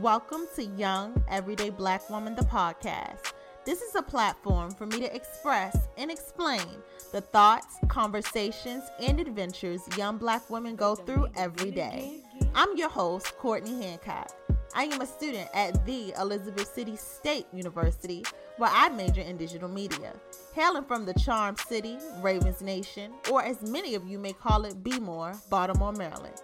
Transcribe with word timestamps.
Welcome 0.00 0.48
to 0.56 0.64
Young 0.64 1.22
Everyday 1.28 1.70
Black 1.70 2.10
Woman, 2.10 2.34
the 2.34 2.42
podcast. 2.42 3.32
This 3.64 3.80
is 3.80 3.94
a 3.94 4.02
platform 4.02 4.72
for 4.72 4.86
me 4.86 4.98
to 4.98 5.14
express 5.14 5.76
and 5.96 6.10
explain 6.10 6.66
the 7.12 7.20
thoughts, 7.20 7.78
conversations, 7.88 8.82
and 9.00 9.20
adventures 9.20 9.82
young 9.96 10.18
black 10.18 10.50
women 10.50 10.74
go 10.74 10.96
through 10.96 11.28
every 11.36 11.70
day. 11.70 12.22
I'm 12.54 12.76
your 12.76 12.88
host, 12.88 13.36
Courtney 13.38 13.82
Hancock. 13.82 14.32
I 14.74 14.84
am 14.84 15.00
a 15.00 15.06
student 15.06 15.48
at 15.54 15.86
the 15.86 16.12
Elizabeth 16.18 16.74
City 16.74 16.96
State 16.96 17.46
University, 17.52 18.24
where 18.56 18.70
I 18.72 18.88
major 18.88 19.20
in 19.20 19.36
digital 19.36 19.68
media. 19.68 20.12
Hailing 20.54 20.84
from 20.84 21.04
the 21.04 21.14
Charm 21.14 21.56
City, 21.56 21.98
Ravens 22.20 22.60
Nation, 22.60 23.12
or 23.30 23.44
as 23.44 23.62
many 23.62 23.94
of 23.94 24.04
you 24.08 24.18
may 24.18 24.32
call 24.32 24.64
it, 24.64 24.82
Bmore, 24.82 25.38
Baltimore, 25.48 25.92
Maryland. 25.92 26.34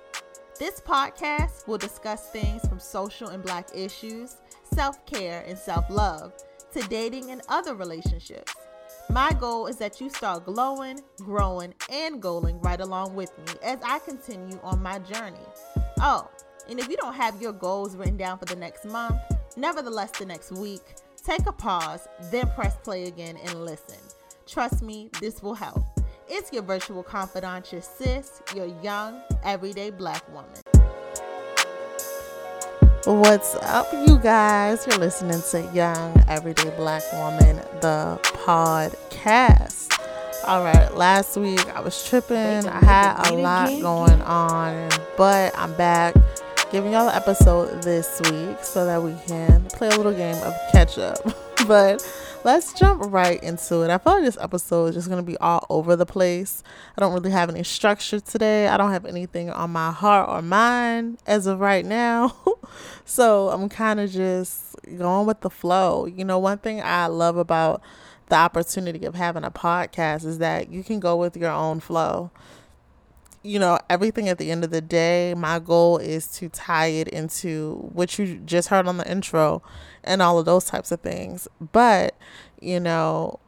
This 0.61 0.79
podcast 0.79 1.67
will 1.67 1.79
discuss 1.79 2.29
things 2.29 2.69
from 2.69 2.79
social 2.79 3.29
and 3.29 3.43
black 3.43 3.71
issues, 3.75 4.37
self 4.75 5.07
care 5.07 5.43
and 5.49 5.57
self 5.57 5.89
love, 5.89 6.35
to 6.75 6.83
dating 6.89 7.31
and 7.31 7.41
other 7.49 7.75
relationships. 7.75 8.53
My 9.09 9.33
goal 9.41 9.69
is 9.69 9.77
that 9.77 10.03
you 10.03 10.11
start 10.11 10.45
glowing, 10.45 11.01
growing, 11.23 11.73
and 11.91 12.23
goaling 12.23 12.63
right 12.63 12.79
along 12.79 13.15
with 13.15 13.31
me 13.39 13.55
as 13.63 13.79
I 13.83 14.01
continue 14.01 14.61
on 14.63 14.83
my 14.83 14.99
journey. 14.99 15.39
Oh, 16.03 16.29
and 16.69 16.79
if 16.79 16.91
you 16.91 16.99
don't 16.99 17.15
have 17.15 17.41
your 17.41 17.55
goals 17.55 17.97
written 17.97 18.19
down 18.19 18.39
for 18.39 18.45
the 18.45 18.57
next 18.57 18.85
month, 18.85 19.17
nevertheless, 19.57 20.11
the 20.11 20.27
next 20.27 20.53
week, 20.53 20.83
take 21.25 21.47
a 21.47 21.53
pause, 21.53 22.07
then 22.25 22.51
press 22.51 22.77
play 22.85 23.05
again 23.05 23.39
and 23.47 23.65
listen. 23.65 23.97
Trust 24.47 24.83
me, 24.83 25.09
this 25.23 25.43
will 25.43 25.55
help. 25.55 26.00
It's 26.33 26.53
your 26.53 26.63
virtual 26.63 27.03
confidant, 27.03 27.73
your 27.73 27.83
sis, 27.83 28.41
your 28.55 28.67
young, 28.85 29.21
everyday 29.43 29.91
black 29.91 30.23
woman. 30.33 30.49
What's 33.05 33.57
up, 33.57 33.93
you 33.93 34.17
guys? 34.17 34.87
You're 34.87 34.99
listening 34.99 35.43
to 35.51 35.69
Young 35.75 36.23
Everyday 36.29 36.71
Black 36.77 37.03
Woman, 37.15 37.57
the 37.81 38.21
podcast. 38.23 39.93
All 40.47 40.63
right, 40.63 40.95
last 40.95 41.37
week 41.37 41.67
I 41.75 41.81
was 41.81 42.09
tripping. 42.09 42.65
I 42.65 42.79
had 42.79 43.29
a 43.29 43.35
lot 43.35 43.71
going 43.81 44.23
on, 44.23 44.89
but 45.17 45.53
I'm 45.59 45.75
back 45.75 46.15
giving 46.71 46.93
y'all 46.93 47.09
an 47.09 47.17
episode 47.17 47.83
this 47.83 48.21
week 48.31 48.63
so 48.63 48.87
that 48.87 49.03
we 49.03 49.17
can 49.27 49.65
play 49.65 49.89
a 49.89 49.97
little 49.97 50.15
game 50.15 50.41
of 50.45 50.55
catch 50.71 50.97
up. 50.97 51.19
but 51.67 52.01
let's 52.45 52.73
jump 52.73 53.03
right 53.07 53.43
into 53.43 53.83
it. 53.83 53.91
I 53.91 53.99
feel 53.99 54.15
like 54.15 54.25
this 54.25 54.39
episode 54.41 54.87
is 54.87 54.95
just 54.95 55.09
going 55.09 55.23
to 55.23 55.27
be 55.27 55.37
all 55.39 55.67
over 55.69 55.97
the 55.97 56.07
place. 56.07 56.63
I 56.97 57.01
don't 57.01 57.13
really 57.13 57.31
have 57.31 57.51
any 57.51 57.63
structure 57.63 58.21
today. 58.21 58.69
I 58.69 58.77
don't 58.77 58.93
have 58.93 59.05
anything 59.05 59.51
on 59.51 59.71
my 59.71 59.91
heart 59.93 60.29
or 60.29 60.43
mind 60.43 61.19
as 61.27 61.47
of 61.47 61.61
right 61.61 61.85
now. 61.85 62.35
so 63.05 63.51
I'm 63.51 63.69
kind 63.69 64.01
of 64.01 64.11
just 64.11 64.77
going 64.97 65.27
with 65.27 65.41
the 65.41 65.51
flow. 65.51 66.07
You 66.07 66.25
know, 66.25 66.39
one 66.39 66.59
thing 66.59 66.81
I 66.81 67.07
love 67.07 67.37
about 67.37 67.83
the 68.29 68.37
opportunity 68.37 69.05
of 69.05 69.15
having 69.15 69.45
a 69.45 69.51
podcast 69.51 70.25
is 70.25 70.39
that 70.39 70.71
you 70.71 70.83
can 70.83 71.01
go 71.01 71.17
with 71.17 71.37
your 71.37 71.51
own 71.51 71.81
flow 71.81 72.31
you 73.43 73.59
know, 73.59 73.79
everything 73.89 74.29
at 74.29 74.39
the 74.39 74.51
end 74.51 74.65
of 74.65 74.71
the 74.71 74.81
day, 74.81 75.35
my 75.37 75.59
goal 75.59 75.99
is 75.99 76.27
to 76.29 76.49
tie 76.49 76.87
it 76.87 77.09
into 77.09 77.89
what 77.93 78.19
you 78.19 78.37
just 78.45 78.69
heard 78.69 78.87
on 78.87 78.99
the 78.99 79.11
intro 79.11 79.63
and 80.05 80.21
all 80.21 80.39
of 80.39 80.45
those 80.45 80.67
types 80.67 80.93
of 80.93 81.01
things. 81.01 81.49
But, 81.73 82.15
you 82.61 82.81
know, 82.81 83.41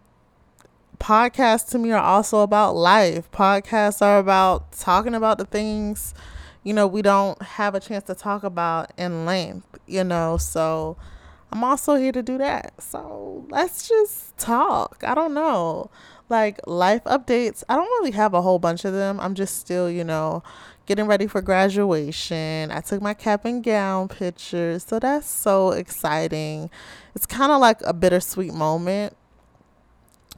podcasts 0.98 1.68
to 1.70 1.78
me 1.78 1.92
are 1.92 2.02
also 2.02 2.40
about 2.40 2.74
life. 2.74 3.30
Podcasts 3.32 4.00
are 4.00 4.18
about 4.18 4.72
talking 4.72 5.14
about 5.14 5.36
the 5.36 5.44
things, 5.44 6.14
you 6.62 6.72
know, 6.72 6.86
we 6.86 7.02
don't 7.02 7.40
have 7.42 7.74
a 7.74 7.80
chance 7.80 8.04
to 8.04 8.14
talk 8.14 8.44
about 8.44 8.92
in 8.96 9.26
length, 9.26 9.78
you 9.86 10.04
know, 10.04 10.38
so 10.38 10.96
I'm 11.50 11.64
also 11.64 11.96
here 11.96 12.12
to 12.12 12.22
do 12.22 12.38
that. 12.38 12.80
So 12.80 13.44
let's 13.50 13.88
just 13.88 14.38
talk. 14.38 15.02
I 15.06 15.14
don't 15.14 15.34
know 15.34 15.90
like 16.32 16.58
life 16.66 17.04
updates. 17.04 17.62
I 17.68 17.76
don't 17.76 17.86
really 17.86 18.10
have 18.10 18.34
a 18.34 18.42
whole 18.42 18.58
bunch 18.58 18.84
of 18.84 18.92
them. 18.92 19.20
I'm 19.20 19.36
just 19.36 19.58
still, 19.58 19.88
you 19.88 20.02
know, 20.02 20.42
getting 20.86 21.06
ready 21.06 21.28
for 21.28 21.40
graduation. 21.40 22.72
I 22.72 22.80
took 22.80 23.00
my 23.00 23.14
cap 23.14 23.44
and 23.44 23.62
gown 23.62 24.08
pictures. 24.08 24.82
So 24.84 24.98
that's 24.98 25.30
so 25.30 25.70
exciting. 25.70 26.70
It's 27.14 27.26
kind 27.26 27.52
of 27.52 27.60
like 27.60 27.80
a 27.82 27.92
bittersweet 27.92 28.52
moment. 28.52 29.16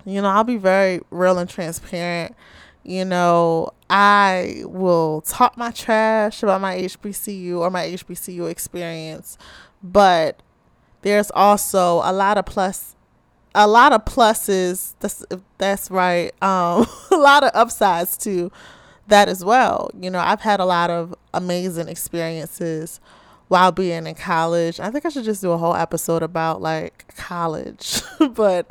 You 0.05 0.21
know, 0.21 0.29
I'll 0.29 0.45
be 0.45 0.59
very 0.59 1.01
real 1.11 1.39
and 1.39 1.49
transparent. 1.49 2.37
You 2.83 3.07
know, 3.07 3.71
I 3.89 4.63
will 4.67 5.23
talk 5.23 5.57
my 5.57 5.71
trash 5.71 6.43
about 6.43 6.61
my 6.61 6.77
HBCU 6.77 7.59
or 7.59 7.71
my 7.71 7.87
HBCU 7.87 8.51
experience, 8.51 9.39
but 9.83 10.43
there's 11.01 11.31
also 11.31 12.03
a 12.05 12.13
lot 12.13 12.37
of 12.37 12.45
plus 12.45 12.94
a 13.55 13.67
lot 13.67 13.93
of 13.93 14.05
pluses. 14.05 14.95
That's 15.01 15.25
that's 15.59 15.91
right. 15.91 16.31
Um, 16.43 16.87
a 17.11 17.17
lot 17.17 17.45
of 17.45 17.51
upsides 17.55 18.17
to 18.19 18.51
that 19.09 19.29
as 19.29 19.45
well. 19.45 19.91
You 19.99 20.11
know, 20.11 20.19
I've 20.19 20.41
had 20.41 20.61
a 20.61 20.65
lot 20.65 20.91
of 20.91 21.15
amazing 21.33 21.89
experiences 21.89 23.01
while 23.49 23.73
being 23.73 24.07
in 24.07 24.15
college. 24.15 24.81
I 24.81 24.91
think 24.91 25.05
I 25.07 25.09
should 25.11 25.25
just 25.25 25.43
do 25.43 25.53
a 25.53 25.59
whole 25.59 25.75
episode 25.75 26.23
about 26.23 26.63
like 26.63 27.15
college, 27.17 28.03
but 28.31 28.67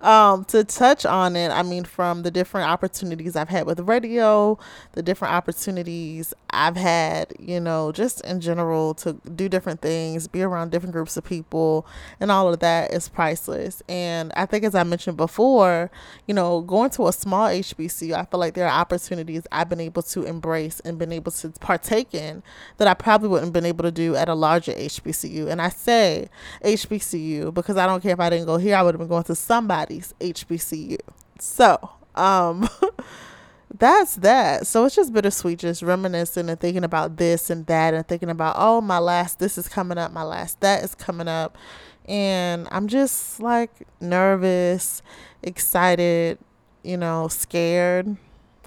um, 0.00 0.44
to 0.46 0.62
touch 0.62 1.04
on 1.04 1.34
it, 1.34 1.50
I 1.50 1.62
mean, 1.62 1.84
from 1.84 2.22
the 2.22 2.30
different 2.30 2.70
opportunities 2.70 3.34
I've 3.34 3.48
had 3.48 3.66
with 3.66 3.80
radio, 3.80 4.58
the 4.92 5.02
different 5.02 5.34
opportunities 5.34 6.32
I've 6.50 6.76
had, 6.76 7.32
you 7.38 7.58
know, 7.58 7.90
just 7.90 8.24
in 8.24 8.40
general 8.40 8.94
to 8.94 9.14
do 9.34 9.48
different 9.48 9.80
things, 9.80 10.28
be 10.28 10.42
around 10.42 10.70
different 10.70 10.92
groups 10.92 11.16
of 11.16 11.24
people, 11.24 11.84
and 12.20 12.30
all 12.30 12.52
of 12.52 12.60
that 12.60 12.92
is 12.92 13.08
priceless. 13.08 13.82
And 13.88 14.32
I 14.36 14.46
think, 14.46 14.64
as 14.64 14.74
I 14.74 14.84
mentioned 14.84 15.16
before, 15.16 15.90
you 16.26 16.34
know, 16.34 16.60
going 16.60 16.90
to 16.90 17.08
a 17.08 17.12
small 17.12 17.48
HBCU, 17.48 18.14
I 18.14 18.24
feel 18.24 18.38
like 18.38 18.54
there 18.54 18.68
are 18.68 18.80
opportunities 18.80 19.46
I've 19.50 19.68
been 19.68 19.80
able 19.80 20.02
to 20.02 20.22
embrace 20.22 20.80
and 20.80 20.98
been 20.98 21.12
able 21.12 21.32
to 21.32 21.50
partake 21.50 22.14
in 22.14 22.44
that 22.76 22.86
I 22.86 22.94
probably 22.94 23.28
wouldn't 23.28 23.48
have 23.48 23.52
been 23.52 23.66
able 23.66 23.82
to 23.82 23.90
do 23.90 24.14
at 24.14 24.28
a 24.28 24.34
larger 24.34 24.72
HBCU. 24.72 25.48
And 25.48 25.60
I 25.60 25.70
say 25.70 26.28
HBCU 26.64 27.52
because 27.52 27.76
I 27.76 27.86
don't 27.86 28.00
care 28.00 28.12
if 28.12 28.20
I 28.20 28.30
didn't 28.30 28.46
go 28.46 28.58
here, 28.58 28.76
I 28.76 28.82
would 28.82 28.94
have 28.94 29.00
been 29.00 29.08
going 29.08 29.24
to 29.24 29.34
somebody 29.34 29.87
somebody's 29.88 30.14
HBCU. 30.20 30.98
So, 31.38 31.90
um, 32.14 32.68
that's 33.78 34.16
that. 34.16 34.66
So 34.66 34.84
it's 34.84 34.94
just 34.94 35.12
bittersweet, 35.12 35.58
just 35.58 35.82
reminiscing 35.82 36.48
and 36.48 36.58
thinking 36.58 36.84
about 36.84 37.16
this 37.16 37.50
and 37.50 37.66
that 37.66 37.94
and 37.94 38.06
thinking 38.06 38.30
about, 38.30 38.56
oh, 38.58 38.80
my 38.80 38.98
last 38.98 39.38
this 39.38 39.58
is 39.58 39.68
coming 39.68 39.98
up, 39.98 40.12
my 40.12 40.22
last 40.22 40.60
that 40.60 40.82
is 40.82 40.94
coming 40.94 41.28
up. 41.28 41.56
And 42.06 42.68
I'm 42.70 42.88
just 42.88 43.40
like 43.40 43.70
nervous, 44.00 45.02
excited, 45.42 46.38
you 46.82 46.96
know, 46.96 47.28
scared, 47.28 48.16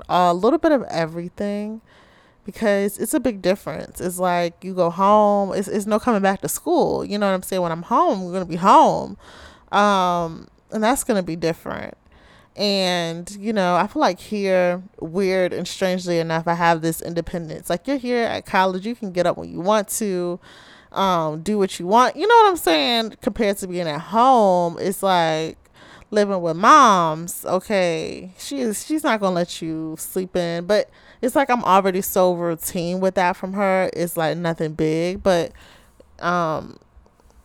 a 0.07 0.33
little 0.33 0.59
bit 0.59 0.71
of 0.71 0.83
everything 0.83 1.81
because 2.45 2.97
it's 2.99 3.13
a 3.13 3.19
big 3.19 3.41
difference. 3.41 3.99
It's 3.99 4.19
like 4.19 4.63
you 4.63 4.73
go 4.73 4.89
home, 4.91 5.53
it's, 5.53 5.67
it's 5.67 5.87
no 5.87 5.99
coming 5.99 6.21
back 6.21 6.41
to 6.41 6.49
school. 6.49 7.03
You 7.03 7.17
know 7.17 7.27
what 7.27 7.33
I'm 7.33 7.43
saying? 7.43 7.61
When 7.61 7.71
I'm 7.71 7.83
home, 7.83 8.21
I'm 8.21 8.31
going 8.31 8.43
to 8.43 8.49
be 8.49 8.57
home. 8.57 9.17
Um, 9.71 10.47
and 10.71 10.83
that's 10.83 11.03
going 11.03 11.17
to 11.17 11.23
be 11.23 11.35
different. 11.35 11.95
And, 12.55 13.31
you 13.39 13.53
know, 13.53 13.75
I 13.75 13.87
feel 13.87 14.01
like 14.01 14.19
here, 14.19 14.83
weird 14.99 15.53
and 15.53 15.65
strangely 15.65 16.19
enough, 16.19 16.47
I 16.47 16.55
have 16.55 16.81
this 16.81 17.01
independence. 17.01 17.69
Like, 17.69 17.87
you're 17.87 17.97
here 17.97 18.25
at 18.25 18.45
college, 18.45 18.85
you 18.85 18.93
can 18.93 19.11
get 19.11 19.25
up 19.25 19.37
when 19.37 19.49
you 19.49 19.61
want 19.61 19.87
to, 19.89 20.39
um, 20.91 21.41
do 21.43 21.57
what 21.57 21.79
you 21.79 21.87
want. 21.87 22.17
You 22.17 22.27
know 22.27 22.35
what 22.35 22.49
I'm 22.49 22.57
saying? 22.57 23.15
Compared 23.21 23.57
to 23.59 23.67
being 23.67 23.87
at 23.87 24.01
home, 24.01 24.77
it's 24.81 25.01
like 25.01 25.57
living 26.09 26.41
with 26.41 26.57
moms. 26.57 27.45
Okay, 27.45 28.33
she 28.37 28.59
is, 28.59 28.85
she's 28.85 29.03
not 29.03 29.21
to 29.21 29.29
let 29.29 29.61
you 29.61 29.95
sleep 29.97 30.35
in, 30.35 30.65
but 30.65 30.89
it's 31.21 31.37
like 31.37 31.49
I'm 31.49 31.63
already 31.63 32.01
so 32.01 32.33
routine 32.33 32.99
with 32.99 33.15
that 33.15 33.37
from 33.37 33.53
her. 33.53 33.89
It's 33.93 34.17
like 34.17 34.37
nothing 34.37 34.73
big, 34.73 35.23
but, 35.23 35.53
um, 36.19 36.77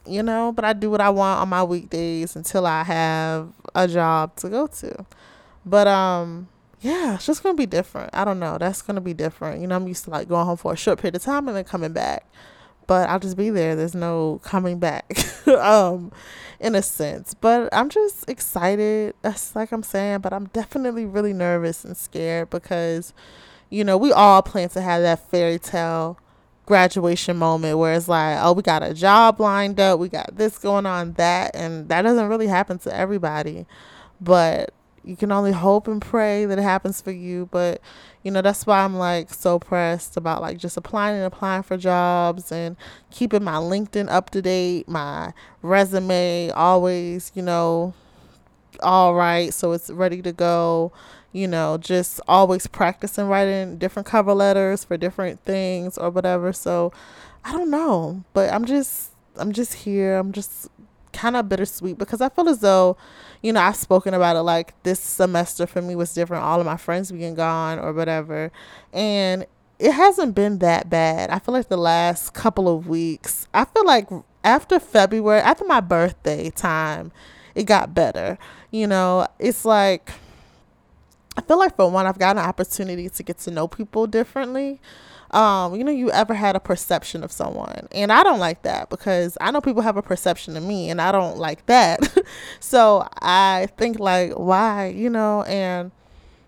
you 0.08 0.22
know, 0.22 0.52
but 0.52 0.64
I 0.64 0.72
do 0.72 0.90
what 0.90 1.00
I 1.00 1.10
want 1.10 1.40
on 1.40 1.48
my 1.48 1.62
weekdays 1.64 2.36
until 2.36 2.66
I 2.66 2.84
have 2.84 3.52
a 3.74 3.88
job 3.88 4.36
to 4.36 4.48
go 4.48 4.66
to. 4.66 5.06
But 5.64 5.86
um 5.86 6.48
yeah, 6.80 7.14
it's 7.14 7.26
just 7.26 7.42
gonna 7.42 7.54
be 7.54 7.66
different. 7.66 8.10
I 8.12 8.24
don't 8.24 8.38
know. 8.38 8.58
That's 8.58 8.82
gonna 8.82 9.00
be 9.00 9.14
different. 9.14 9.60
You 9.60 9.66
know, 9.66 9.76
I'm 9.76 9.88
used 9.88 10.04
to 10.04 10.10
like 10.10 10.28
going 10.28 10.46
home 10.46 10.56
for 10.56 10.72
a 10.72 10.76
short 10.76 11.00
period 11.00 11.16
of 11.16 11.22
time 11.22 11.48
and 11.48 11.56
then 11.56 11.64
coming 11.64 11.92
back. 11.92 12.26
But 12.86 13.08
I'll 13.08 13.18
just 13.18 13.36
be 13.36 13.50
there. 13.50 13.74
There's 13.74 13.94
no 13.94 14.40
coming 14.44 14.78
back. 14.78 15.12
um, 15.48 16.12
in 16.60 16.74
a 16.74 16.82
sense. 16.82 17.34
But 17.34 17.68
I'm 17.72 17.88
just 17.88 18.28
excited. 18.28 19.14
That's 19.22 19.54
like 19.56 19.72
I'm 19.72 19.82
saying, 19.82 20.20
but 20.20 20.32
I'm 20.32 20.46
definitely 20.46 21.04
really 21.04 21.32
nervous 21.32 21.84
and 21.84 21.96
scared 21.96 22.50
because, 22.50 23.12
you 23.70 23.84
know, 23.84 23.96
we 23.96 24.12
all 24.12 24.42
plan 24.42 24.68
to 24.70 24.80
have 24.80 25.02
that 25.02 25.28
fairy 25.30 25.58
tale 25.58 26.18
graduation 26.66 27.36
moment 27.36 27.78
where 27.78 27.94
it's 27.94 28.08
like, 28.08 28.38
oh, 28.40 28.52
we 28.52 28.62
got 28.62 28.82
a 28.82 28.92
job 28.92 29.40
lined 29.40 29.80
up, 29.80 29.98
we 29.98 30.08
got 30.08 30.36
this 30.36 30.58
going 30.58 30.84
on, 30.84 31.12
that, 31.14 31.54
and 31.54 31.88
that 31.88 32.02
doesn't 32.02 32.28
really 32.28 32.48
happen 32.48 32.78
to 32.80 32.94
everybody. 32.94 33.66
But 34.20 34.72
you 35.04 35.16
can 35.16 35.30
only 35.30 35.52
hope 35.52 35.86
and 35.86 36.02
pray 36.02 36.44
that 36.44 36.58
it 36.58 36.62
happens 36.62 37.00
for 37.00 37.12
you. 37.12 37.48
But, 37.52 37.80
you 38.24 38.30
know, 38.32 38.42
that's 38.42 38.66
why 38.66 38.80
I'm 38.80 38.96
like 38.96 39.32
so 39.32 39.58
pressed 39.58 40.16
about 40.16 40.42
like 40.42 40.58
just 40.58 40.76
applying 40.76 41.16
and 41.16 41.24
applying 41.24 41.62
for 41.62 41.76
jobs 41.76 42.50
and 42.50 42.76
keeping 43.10 43.44
my 43.44 43.54
LinkedIn 43.54 44.10
up 44.10 44.30
to 44.30 44.42
date, 44.42 44.88
my 44.88 45.32
resume 45.62 46.50
always, 46.50 47.30
you 47.34 47.42
know, 47.42 47.94
all 48.82 49.14
right. 49.14 49.54
So 49.54 49.72
it's 49.72 49.90
ready 49.90 50.20
to 50.22 50.32
go. 50.32 50.92
You 51.36 51.46
know, 51.46 51.76
just 51.76 52.18
always 52.26 52.66
practicing 52.66 53.26
writing 53.26 53.76
different 53.76 54.06
cover 54.06 54.32
letters 54.32 54.84
for 54.84 54.96
different 54.96 55.38
things 55.44 55.98
or 55.98 56.08
whatever. 56.08 56.50
So 56.50 56.94
I 57.44 57.52
don't 57.52 57.70
know, 57.70 58.24
but 58.32 58.50
I'm 58.50 58.64
just, 58.64 59.10
I'm 59.36 59.52
just 59.52 59.74
here. 59.74 60.16
I'm 60.16 60.32
just 60.32 60.68
kind 61.12 61.36
of 61.36 61.46
bittersweet 61.46 61.98
because 61.98 62.22
I 62.22 62.30
feel 62.30 62.48
as 62.48 62.60
though, 62.60 62.96
you 63.42 63.52
know, 63.52 63.60
I've 63.60 63.76
spoken 63.76 64.14
about 64.14 64.36
it 64.36 64.44
like 64.44 64.82
this 64.82 64.98
semester 64.98 65.66
for 65.66 65.82
me 65.82 65.94
was 65.94 66.14
different. 66.14 66.42
All 66.42 66.58
of 66.58 66.64
my 66.64 66.78
friends 66.78 67.12
being 67.12 67.34
gone 67.34 67.78
or 67.78 67.92
whatever. 67.92 68.50
And 68.94 69.44
it 69.78 69.92
hasn't 69.92 70.34
been 70.34 70.60
that 70.60 70.88
bad. 70.88 71.28
I 71.28 71.38
feel 71.38 71.52
like 71.52 71.68
the 71.68 71.76
last 71.76 72.32
couple 72.32 72.66
of 72.66 72.88
weeks, 72.88 73.46
I 73.52 73.66
feel 73.66 73.84
like 73.84 74.08
after 74.42 74.80
February, 74.80 75.42
after 75.42 75.66
my 75.66 75.80
birthday 75.80 76.48
time, 76.48 77.12
it 77.54 77.64
got 77.64 77.92
better. 77.92 78.38
You 78.70 78.86
know, 78.86 79.26
it's 79.38 79.66
like, 79.66 80.12
I 81.36 81.42
feel 81.42 81.58
like 81.58 81.76
for 81.76 81.90
one, 81.90 82.06
I've 82.06 82.18
got 82.18 82.36
an 82.36 82.44
opportunity 82.44 83.08
to 83.08 83.22
get 83.22 83.38
to 83.40 83.50
know 83.50 83.68
people 83.68 84.06
differently 84.06 84.80
um, 85.30 85.74
you 85.74 85.82
know, 85.84 85.92
you 85.92 86.10
ever 86.10 86.34
had 86.34 86.56
a 86.56 86.60
perception 86.60 87.24
of 87.24 87.32
someone. 87.32 87.88
And 87.92 88.12
I 88.12 88.22
don't 88.22 88.38
like 88.38 88.62
that 88.62 88.90
because 88.90 89.36
I 89.40 89.50
know 89.50 89.60
people 89.60 89.82
have 89.82 89.96
a 89.96 90.02
perception 90.02 90.56
of 90.56 90.62
me 90.62 90.88
and 90.90 91.00
I 91.00 91.12
don't 91.12 91.38
like 91.38 91.66
that. 91.66 92.00
so 92.60 93.06
I 93.20 93.68
think 93.76 93.98
like 93.98 94.32
why, 94.32 94.86
you 94.88 95.10
know, 95.10 95.42
and 95.42 95.90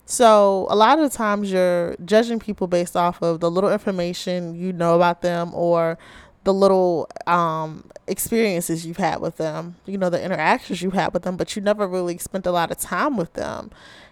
so 0.07 0.67
a 0.71 0.77
lot 0.77 0.99
of 0.99 1.11
the 1.11 1.17
times 1.17 1.53
you're 1.53 1.97
judging 2.05 2.39
people 2.39 2.67
based 2.67 2.97
off 2.97 3.21
of 3.21 3.41
the 3.41 3.51
little 3.51 3.73
information 3.73 4.55
you 4.55 4.73
know 4.73 4.97
about 4.97 5.23
them 5.23 5.53
or 5.55 5.99
the 6.45 6.55
little 6.55 7.11
um, 7.27 7.91
experiences 8.07 8.87
you've 8.87 8.97
had 8.97 9.21
with 9.21 9.37
them, 9.37 9.77
you 9.85 9.99
know, 9.99 10.09
the 10.09 10.23
interactions 10.25 10.81
you've 10.81 10.95
had 10.95 11.13
with 11.13 11.25
them, 11.25 11.37
but 11.37 11.55
you 11.55 11.61
never 11.61 11.87
really 11.87 12.17
spent 12.17 12.47
a 12.47 12.53
lot 12.53 12.71
of 12.71 12.79
time 12.79 13.19
with 13.19 13.35
them. 13.35 13.71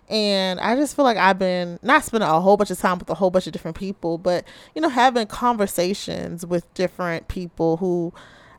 And 0.09 0.61
I 0.61 0.77
just 0.77 0.95
feel 0.95 1.05
like 1.05 1.17
I've 1.17 1.39
been 1.39 1.79
not 1.83 2.05
spending 2.05 2.29
a 2.29 2.41
whole 2.41 2.57
bunch 2.57 2.71
of 2.71 2.79
time 2.79 2.99
with 2.99 3.11
a 3.11 3.15
whole 3.15 3.31
bunch 3.31 3.47
of 3.47 3.53
different 3.53 3.77
people, 3.77 4.19
but 4.19 4.45
you 4.75 4.81
know, 4.81 4.89
having 4.89 5.27
conversations 5.27 6.47
with 6.47 6.73
different 6.75 7.29
people 7.29 7.79
who 7.79 8.13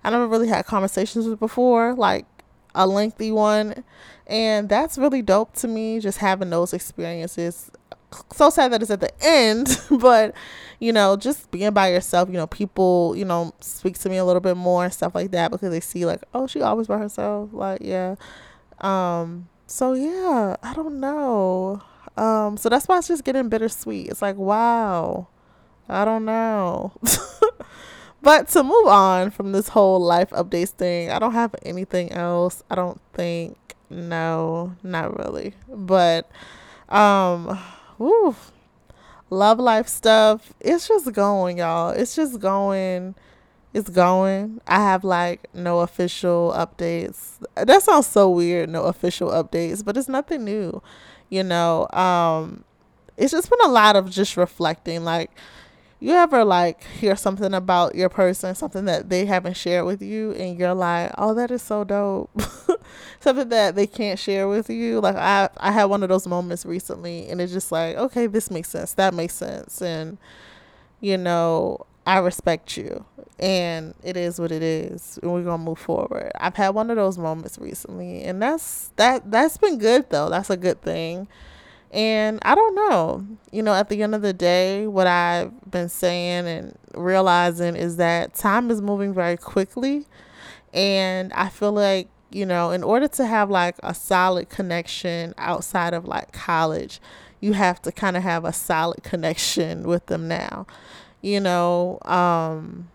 I 0.03 0.09
never 0.09 0.27
really 0.27 0.49
had 0.49 0.65
conversations 0.65 1.25
with 1.25 1.39
before, 1.39 1.93
like 1.93 2.25
a 2.75 2.85
lengthy 2.85 3.31
one. 3.31 3.83
And 4.27 4.67
that's 4.67 4.97
really 4.97 5.21
dope 5.21 5.53
to 5.55 5.67
me, 5.67 5.99
just 5.99 6.17
having 6.17 6.49
those 6.49 6.73
experiences. 6.73 7.71
So 8.33 8.49
sad 8.49 8.71
that 8.71 8.81
it's 8.81 8.91
at 8.91 8.99
the 8.99 9.11
end, 9.21 9.81
but 9.99 10.33
you 10.79 10.91
know, 10.91 11.15
just 11.15 11.49
being 11.49 11.71
by 11.71 11.91
yourself, 11.91 12.29
you 12.29 12.35
know, 12.35 12.47
people, 12.47 13.15
you 13.15 13.25
know, 13.25 13.53
speak 13.61 13.97
to 13.99 14.09
me 14.09 14.17
a 14.17 14.25
little 14.25 14.41
bit 14.41 14.57
more 14.57 14.83
and 14.83 14.93
stuff 14.93 15.15
like 15.15 15.31
that 15.31 15.51
because 15.51 15.71
they 15.71 15.79
see 15.79 16.05
like, 16.05 16.23
oh, 16.33 16.45
she 16.45 16.61
always 16.61 16.87
by 16.87 16.97
herself. 16.97 17.49
Like, 17.53 17.79
yeah. 17.81 18.15
Um, 18.79 19.47
so 19.67 19.93
yeah, 19.93 20.55
I 20.63 20.73
don't 20.73 20.99
know. 20.99 21.81
Um, 22.15 22.57
so 22.57 22.69
that's 22.69 22.87
why 22.87 22.97
it's 22.97 23.07
just 23.07 23.23
getting 23.23 23.49
bittersweet. 23.49 24.07
It's 24.07 24.21
like, 24.21 24.37
wow, 24.37 25.27
I 25.87 26.05
don't 26.05 26.25
know. 26.25 26.93
but 28.21 28.47
to 28.49 28.63
move 28.63 28.87
on 28.87 29.29
from 29.29 29.51
this 29.51 29.69
whole 29.69 29.99
life 29.99 30.31
updates 30.31 30.69
thing, 30.69 31.11
I 31.11 31.19
don't 31.19 31.33
have 31.33 31.53
anything 31.63 32.11
else. 32.11 32.63
I 32.71 32.75
don't 32.75 32.99
think. 33.13 33.57
No, 33.89 34.75
not 34.83 35.17
really. 35.17 35.53
But 35.69 36.29
um, 36.89 37.59
love 39.29 39.59
life 39.59 39.87
stuff. 39.87 40.53
It's 40.59 40.87
just 40.87 41.11
going, 41.13 41.59
y'all. 41.59 41.89
It's 41.91 42.15
just 42.15 42.39
going 42.39 43.15
it's 43.77 43.89
going. 43.89 44.61
I 44.67 44.77
have 44.77 45.03
like 45.03 45.47
no 45.53 45.81
official 45.81 46.53
updates. 46.55 47.37
That 47.55 47.83
sounds 47.83 48.07
so 48.07 48.29
weird, 48.29 48.69
no 48.69 48.83
official 48.85 49.29
updates, 49.29 49.83
but 49.85 49.97
it's 49.97 50.09
nothing 50.09 50.45
new. 50.45 50.81
You 51.29 51.43
know, 51.43 51.87
um 51.91 52.63
it's 53.17 53.31
just 53.31 53.49
been 53.49 53.59
a 53.65 53.69
lot 53.69 53.95
of 53.95 54.09
just 54.11 54.37
reflecting 54.37 55.03
like 55.03 55.31
you 55.99 56.13
ever 56.13 56.45
like 56.45 56.83
hear 56.83 57.15
something 57.15 57.53
about 57.55 57.95
your 57.95 58.09
person, 58.09 58.53
something 58.53 58.85
that 58.85 59.09
they 59.09 59.25
haven't 59.25 59.57
shared 59.57 59.85
with 59.85 60.01
you, 60.01 60.31
and 60.33 60.57
you're 60.59 60.75
like, 60.75 61.11
"Oh, 61.17 61.33
that 61.33 61.49
is 61.49 61.63
so 61.63 61.83
dope," 61.83 62.29
something 63.19 63.49
that 63.49 63.75
they 63.75 63.87
can't 63.87 64.19
share 64.19 64.47
with 64.47 64.69
you. 64.69 64.99
Like 65.01 65.15
I, 65.15 65.49
I 65.57 65.71
had 65.71 65.85
one 65.85 66.03
of 66.03 66.09
those 66.09 66.27
moments 66.27 66.65
recently, 66.67 67.27
and 67.29 67.41
it's 67.41 67.51
just 67.51 67.71
like, 67.71 67.95
okay, 67.97 68.27
this 68.27 68.51
makes 68.51 68.69
sense, 68.69 68.93
that 68.93 69.13
makes 69.15 69.33
sense, 69.33 69.81
and 69.81 70.19
you 71.01 71.17
know, 71.17 71.86
I 72.07 72.19
respect 72.19 72.77
you 72.77 73.03
and 73.37 73.93
it 74.01 74.15
is 74.15 74.39
what 74.39 74.49
it 74.49 74.63
is 74.63 75.19
and 75.21 75.33
we're 75.33 75.43
gonna 75.43 75.61
move 75.61 75.77
forward. 75.77 76.31
I've 76.39 76.55
had 76.55 76.69
one 76.69 76.89
of 76.89 76.95
those 76.95 77.17
moments 77.17 77.59
recently 77.59 78.23
and 78.23 78.41
that's 78.41 78.93
that 78.95 79.29
that's 79.29 79.57
been 79.57 79.77
good 79.77 80.09
though. 80.09 80.29
That's 80.29 80.49
a 80.49 80.55
good 80.55 80.81
thing. 80.81 81.27
And 81.91 82.39
i 82.43 82.55
don't 82.55 82.75
know. 82.75 83.27
You 83.51 83.61
know 83.61 83.73
at 83.73 83.89
the 83.89 84.01
end 84.01 84.15
of 84.15 84.21
the 84.21 84.31
day 84.31 84.87
what 84.87 85.05
i've 85.05 85.51
been 85.69 85.89
saying 85.89 86.47
and 86.47 86.77
realizing 86.95 87.75
is 87.75 87.97
that 87.97 88.33
time 88.33 88.71
is 88.71 88.81
moving 88.81 89.13
very 89.13 89.35
quickly 89.35 90.05
and 90.73 91.33
i 91.33 91.49
feel 91.49 91.73
like 91.73 92.07
you 92.31 92.45
know 92.45 92.71
in 92.71 92.83
order 92.83 93.07
to 93.07 93.25
have 93.25 93.49
like 93.49 93.75
a 93.83 93.93
solid 93.93 94.49
connection 94.49 95.33
outside 95.37 95.93
of 95.93 96.05
like 96.05 96.31
college 96.31 97.01
you 97.39 97.53
have 97.53 97.81
to 97.81 97.91
kind 97.91 98.17
of 98.17 98.23
have 98.23 98.45
a 98.45 98.53
solid 98.53 99.03
connection 99.03 99.83
with 99.83 100.05
them 100.07 100.27
now 100.27 100.65
you 101.21 101.39
know 101.39 101.99
um 102.03 102.89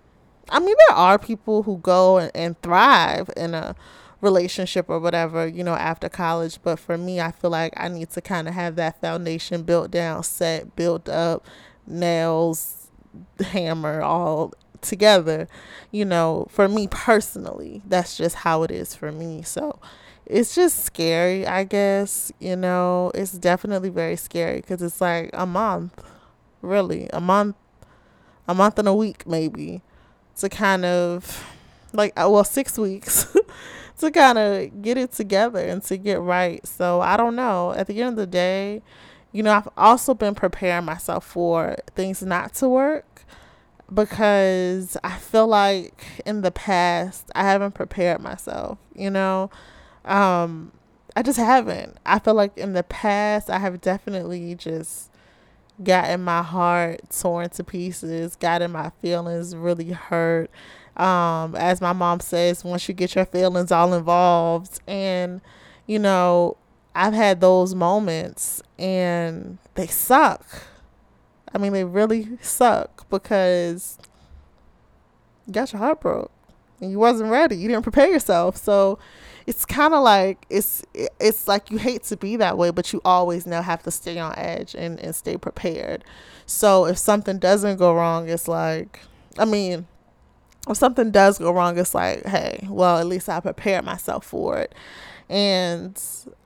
i 0.50 0.58
mean 0.58 0.74
there 0.88 0.96
are 0.96 1.18
people 1.18 1.62
who 1.64 1.78
go 1.78 2.18
and, 2.18 2.30
and 2.34 2.60
thrive 2.62 3.30
in 3.36 3.54
a 3.54 3.74
relationship 4.20 4.88
or 4.88 5.00
whatever 5.00 5.46
you 5.46 5.64
know 5.64 5.74
after 5.74 6.08
college 6.08 6.58
but 6.62 6.78
for 6.78 6.96
me 6.96 7.20
i 7.20 7.32
feel 7.32 7.50
like 7.50 7.72
i 7.76 7.88
need 7.88 8.08
to 8.10 8.20
kind 8.20 8.46
of 8.46 8.54
have 8.54 8.76
that 8.76 9.00
foundation 9.00 9.62
built 9.62 9.90
down 9.90 10.22
set 10.22 10.76
built 10.76 11.08
up 11.08 11.44
nails 11.86 12.88
hammer 13.46 14.00
all 14.00 14.52
together 14.80 15.48
you 15.90 16.04
know 16.04 16.46
for 16.50 16.68
me 16.68 16.86
personally 16.88 17.82
that's 17.86 18.16
just 18.16 18.36
how 18.36 18.62
it 18.62 18.70
is 18.70 18.94
for 18.94 19.12
me. 19.12 19.42
So 19.42 19.78
it's 20.26 20.54
just 20.54 20.84
scary 20.84 21.46
i 21.46 21.64
guess 21.64 22.32
you 22.38 22.54
know 22.54 23.10
it's 23.14 23.32
definitely 23.32 23.88
very 23.88 24.16
scary 24.16 24.60
because 24.60 24.80
it's 24.80 25.00
like 25.00 25.28
a 25.32 25.44
month 25.44 26.00
really 26.62 27.08
a 27.12 27.20
month 27.20 27.56
a 28.48 28.54
month 28.54 28.78
and 28.78 28.88
a 28.88 28.94
week 28.94 29.26
maybe 29.26 29.82
to 30.36 30.48
kind 30.48 30.84
of 30.84 31.44
like 31.92 32.12
uh, 32.18 32.28
well 32.28 32.44
six 32.44 32.78
weeks 32.78 33.36
to 33.98 34.10
kind 34.10 34.38
of 34.38 34.82
get 34.82 34.96
it 34.96 35.12
together 35.12 35.60
and 35.60 35.82
to 35.84 35.96
get 35.96 36.20
right. 36.20 36.66
So 36.66 37.00
i 37.00 37.16
don't 37.16 37.36
know. 37.36 37.72
At 37.72 37.86
the 37.86 38.00
end 38.00 38.10
of 38.10 38.16
the 38.16 38.26
day 38.26 38.82
you 39.32 39.42
know 39.42 39.52
i've 39.52 39.68
also 39.76 40.14
been 40.14 40.34
preparing 40.34 40.84
myself 40.84 41.24
for 41.24 41.76
things 41.94 42.22
not 42.22 42.54
to 42.54 42.68
work 42.68 43.24
because 43.92 44.96
i 45.02 45.16
feel 45.16 45.46
like 45.46 46.22
in 46.24 46.42
the 46.42 46.50
past 46.50 47.30
i 47.34 47.42
haven't 47.42 47.72
prepared 47.72 48.20
myself 48.20 48.78
you 48.94 49.10
know? 49.10 49.50
Um 50.04 50.72
i 51.16 51.22
just 51.22 51.38
haven't. 51.38 51.98
I 52.06 52.18
feel 52.18 52.34
like 52.34 52.56
in 52.56 52.74
the 52.74 52.82
past 52.82 53.50
i 53.50 53.58
have 53.58 53.80
definitely 53.80 54.54
just 54.54 55.10
gotten 55.82 56.22
my 56.22 56.42
heart 56.42 57.00
torn 57.10 57.50
to 57.50 57.64
pieces, 57.64 58.36
gotten 58.36 58.72
my 58.72 58.90
feelings 59.00 59.54
really 59.54 59.90
hurt. 59.92 60.50
Um, 60.96 61.54
as 61.56 61.80
my 61.80 61.92
mom 61.92 62.20
says, 62.20 62.64
once 62.64 62.86
you 62.88 62.94
get 62.94 63.14
your 63.14 63.24
feelings 63.24 63.72
all 63.72 63.94
involved, 63.94 64.80
and 64.86 65.40
you 65.86 65.98
know, 65.98 66.56
I've 66.94 67.14
had 67.14 67.40
those 67.40 67.74
moments 67.74 68.62
and 68.78 69.58
they 69.74 69.86
suck. 69.86 70.44
I 71.54 71.58
mean, 71.58 71.72
they 71.72 71.84
really 71.84 72.38
suck 72.40 73.08
because 73.10 73.98
you 75.46 75.52
got 75.52 75.72
your 75.72 75.80
heart 75.80 76.00
broke 76.00 76.30
and 76.80 76.90
you 76.90 76.98
wasn't 76.98 77.30
ready. 77.30 77.56
You 77.56 77.68
didn't 77.68 77.82
prepare 77.82 78.10
yourself. 78.10 78.56
So 78.56 78.98
it's 79.46 79.64
kind 79.64 79.94
of 79.94 80.02
like 80.02 80.44
it's 80.50 80.84
it's 81.20 81.48
like 81.48 81.70
you 81.70 81.78
hate 81.78 82.04
to 82.04 82.16
be 82.16 82.36
that 82.36 82.58
way, 82.58 82.70
but 82.70 82.92
you 82.92 83.00
always 83.04 83.46
now 83.46 83.62
have 83.62 83.82
to 83.84 83.90
stay 83.90 84.18
on 84.18 84.34
edge 84.36 84.74
and 84.74 84.98
and 85.00 85.14
stay 85.14 85.36
prepared. 85.36 86.04
So 86.46 86.86
if 86.86 86.98
something 86.98 87.38
doesn't 87.38 87.78
go 87.78 87.94
wrong, 87.94 88.28
it's 88.28 88.48
like 88.48 89.00
I 89.38 89.44
mean, 89.44 89.86
if 90.68 90.76
something 90.76 91.10
does 91.10 91.38
go 91.38 91.50
wrong, 91.52 91.78
it's 91.78 91.94
like, 91.94 92.24
hey, 92.26 92.66
well, 92.68 92.98
at 92.98 93.06
least 93.06 93.28
I 93.28 93.40
prepared 93.40 93.84
myself 93.84 94.24
for 94.24 94.58
it. 94.58 94.74
And 95.28 96.00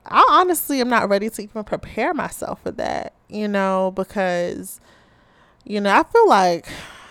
I 0.05 0.25
honestly 0.29 0.79
am 0.81 0.89
not 0.89 1.09
ready 1.09 1.29
to 1.29 1.41
even 1.41 1.63
prepare 1.63 2.13
myself 2.13 2.61
for 2.63 2.71
that, 2.71 3.13
you 3.27 3.47
know, 3.47 3.91
because, 3.95 4.79
you 5.65 5.81
know, 5.81 5.91
I 5.93 6.03
feel 6.03 6.27
like 6.29 6.67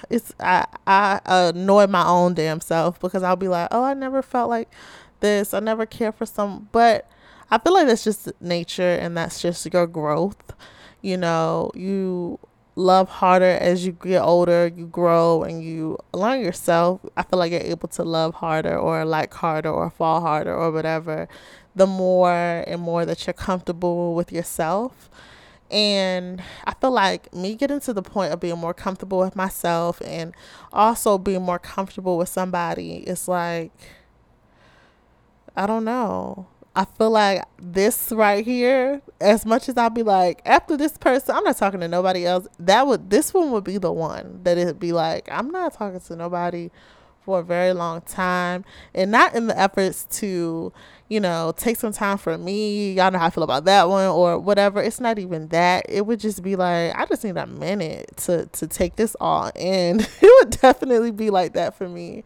it's 0.08 0.32
I 0.40 0.66
I 0.86 1.20
annoy 1.24 1.86
my 1.86 2.06
own 2.06 2.34
damn 2.34 2.60
self 2.60 3.00
because 3.00 3.22
I'll 3.22 3.36
be 3.36 3.48
like, 3.48 3.68
oh, 3.70 3.82
I 3.82 3.94
never 3.94 4.22
felt 4.22 4.48
like 4.48 4.70
this. 5.20 5.54
I 5.54 5.60
never 5.60 5.86
care 5.86 6.12
for 6.12 6.26
some, 6.26 6.68
but 6.72 7.08
I 7.50 7.58
feel 7.58 7.74
like 7.74 7.86
that's 7.86 8.04
just 8.04 8.32
nature 8.40 8.94
and 8.94 9.16
that's 9.16 9.40
just 9.40 9.72
your 9.72 9.86
growth. 9.86 10.52
You 11.02 11.16
know, 11.16 11.70
you 11.74 12.38
love 12.74 13.08
harder 13.08 13.44
as 13.44 13.86
you 13.86 13.92
get 13.92 14.20
older, 14.20 14.70
you 14.74 14.86
grow 14.86 15.42
and 15.42 15.62
you 15.62 15.98
learn 16.12 16.40
yourself. 16.40 17.00
I 17.16 17.22
feel 17.22 17.38
like 17.38 17.52
you're 17.52 17.60
able 17.60 17.88
to 17.88 18.02
love 18.02 18.34
harder 18.34 18.78
or 18.78 19.04
like 19.04 19.32
harder 19.32 19.70
or 19.70 19.90
fall 19.90 20.20
harder 20.20 20.54
or 20.54 20.70
whatever 20.70 21.28
the 21.74 21.86
more 21.86 22.64
and 22.66 22.80
more 22.80 23.04
that 23.04 23.26
you're 23.26 23.34
comfortable 23.34 24.14
with 24.14 24.32
yourself. 24.32 25.10
And 25.70 26.42
I 26.64 26.74
feel 26.74 26.90
like 26.92 27.32
me 27.34 27.54
getting 27.54 27.80
to 27.80 27.92
the 27.92 28.02
point 28.02 28.32
of 28.32 28.40
being 28.40 28.58
more 28.58 28.74
comfortable 28.74 29.18
with 29.18 29.36
myself 29.36 30.00
and 30.04 30.32
also 30.72 31.18
being 31.18 31.42
more 31.42 31.58
comfortable 31.58 32.16
with 32.18 32.28
somebody 32.28 32.98
is 32.98 33.26
like, 33.28 33.72
I 35.56 35.66
don't 35.66 35.84
know. 35.84 36.46
I 36.74 36.84
feel 36.84 37.10
like 37.10 37.42
this 37.58 38.12
right 38.12 38.44
here, 38.44 39.00
as 39.18 39.46
much 39.46 39.68
as 39.70 39.78
I'll 39.78 39.88
be 39.88 40.02
like, 40.02 40.42
after 40.44 40.76
this 40.76 40.98
person, 40.98 41.34
I'm 41.34 41.44
not 41.44 41.56
talking 41.56 41.80
to 41.80 41.88
nobody 41.88 42.26
else. 42.26 42.46
That 42.58 42.86
would 42.86 43.08
this 43.08 43.32
one 43.32 43.50
would 43.52 43.64
be 43.64 43.78
the 43.78 43.92
one 43.92 44.40
that 44.42 44.58
it'd 44.58 44.78
be 44.78 44.92
like, 44.92 45.26
I'm 45.32 45.50
not 45.50 45.72
talking 45.72 46.00
to 46.00 46.16
nobody 46.16 46.70
for 47.22 47.40
a 47.40 47.42
very 47.42 47.72
long 47.72 48.02
time. 48.02 48.62
And 48.94 49.10
not 49.10 49.34
in 49.34 49.46
the 49.46 49.58
efforts 49.58 50.04
to, 50.20 50.70
you 51.08 51.18
know, 51.18 51.54
take 51.56 51.78
some 51.78 51.92
time 51.92 52.18
for 52.18 52.36
me. 52.36 52.92
Y'all 52.92 53.10
know 53.10 53.18
how 53.18 53.26
I 53.26 53.30
feel 53.30 53.42
about 53.44 53.64
that 53.64 53.88
one 53.88 54.08
or 54.08 54.38
whatever. 54.38 54.82
It's 54.82 55.00
not 55.00 55.18
even 55.18 55.48
that. 55.48 55.86
It 55.88 56.04
would 56.04 56.20
just 56.20 56.42
be 56.42 56.56
like, 56.56 56.94
I 56.94 57.06
just 57.06 57.24
need 57.24 57.38
a 57.38 57.46
minute 57.46 58.18
to 58.18 58.46
to 58.52 58.66
take 58.66 58.96
this 58.96 59.16
all 59.18 59.50
in. 59.54 60.00
it 60.20 60.44
would 60.44 60.60
definitely 60.60 61.10
be 61.10 61.30
like 61.30 61.54
that 61.54 61.74
for 61.74 61.88
me. 61.88 62.22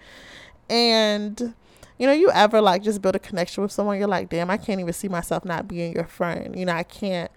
And 0.68 1.54
you 2.00 2.07
know, 2.07 2.14
you 2.14 2.30
ever 2.30 2.62
like 2.62 2.83
just 2.83 3.02
build 3.02 3.14
a 3.14 3.19
connection 3.19 3.62
with 3.62 3.71
someone, 3.71 3.99
you're 3.99 4.09
like, 4.09 4.30
damn, 4.30 4.50
I 4.50 4.57
can't 4.57 4.80
even 4.80 4.95
see 4.95 5.07
myself 5.07 5.45
not 5.45 5.69
being 5.69 5.92
your 5.92 6.07
friend. 6.07 6.59
You 6.59 6.64
know, 6.64 6.73
I 6.73 6.83
can't, 6.83 7.30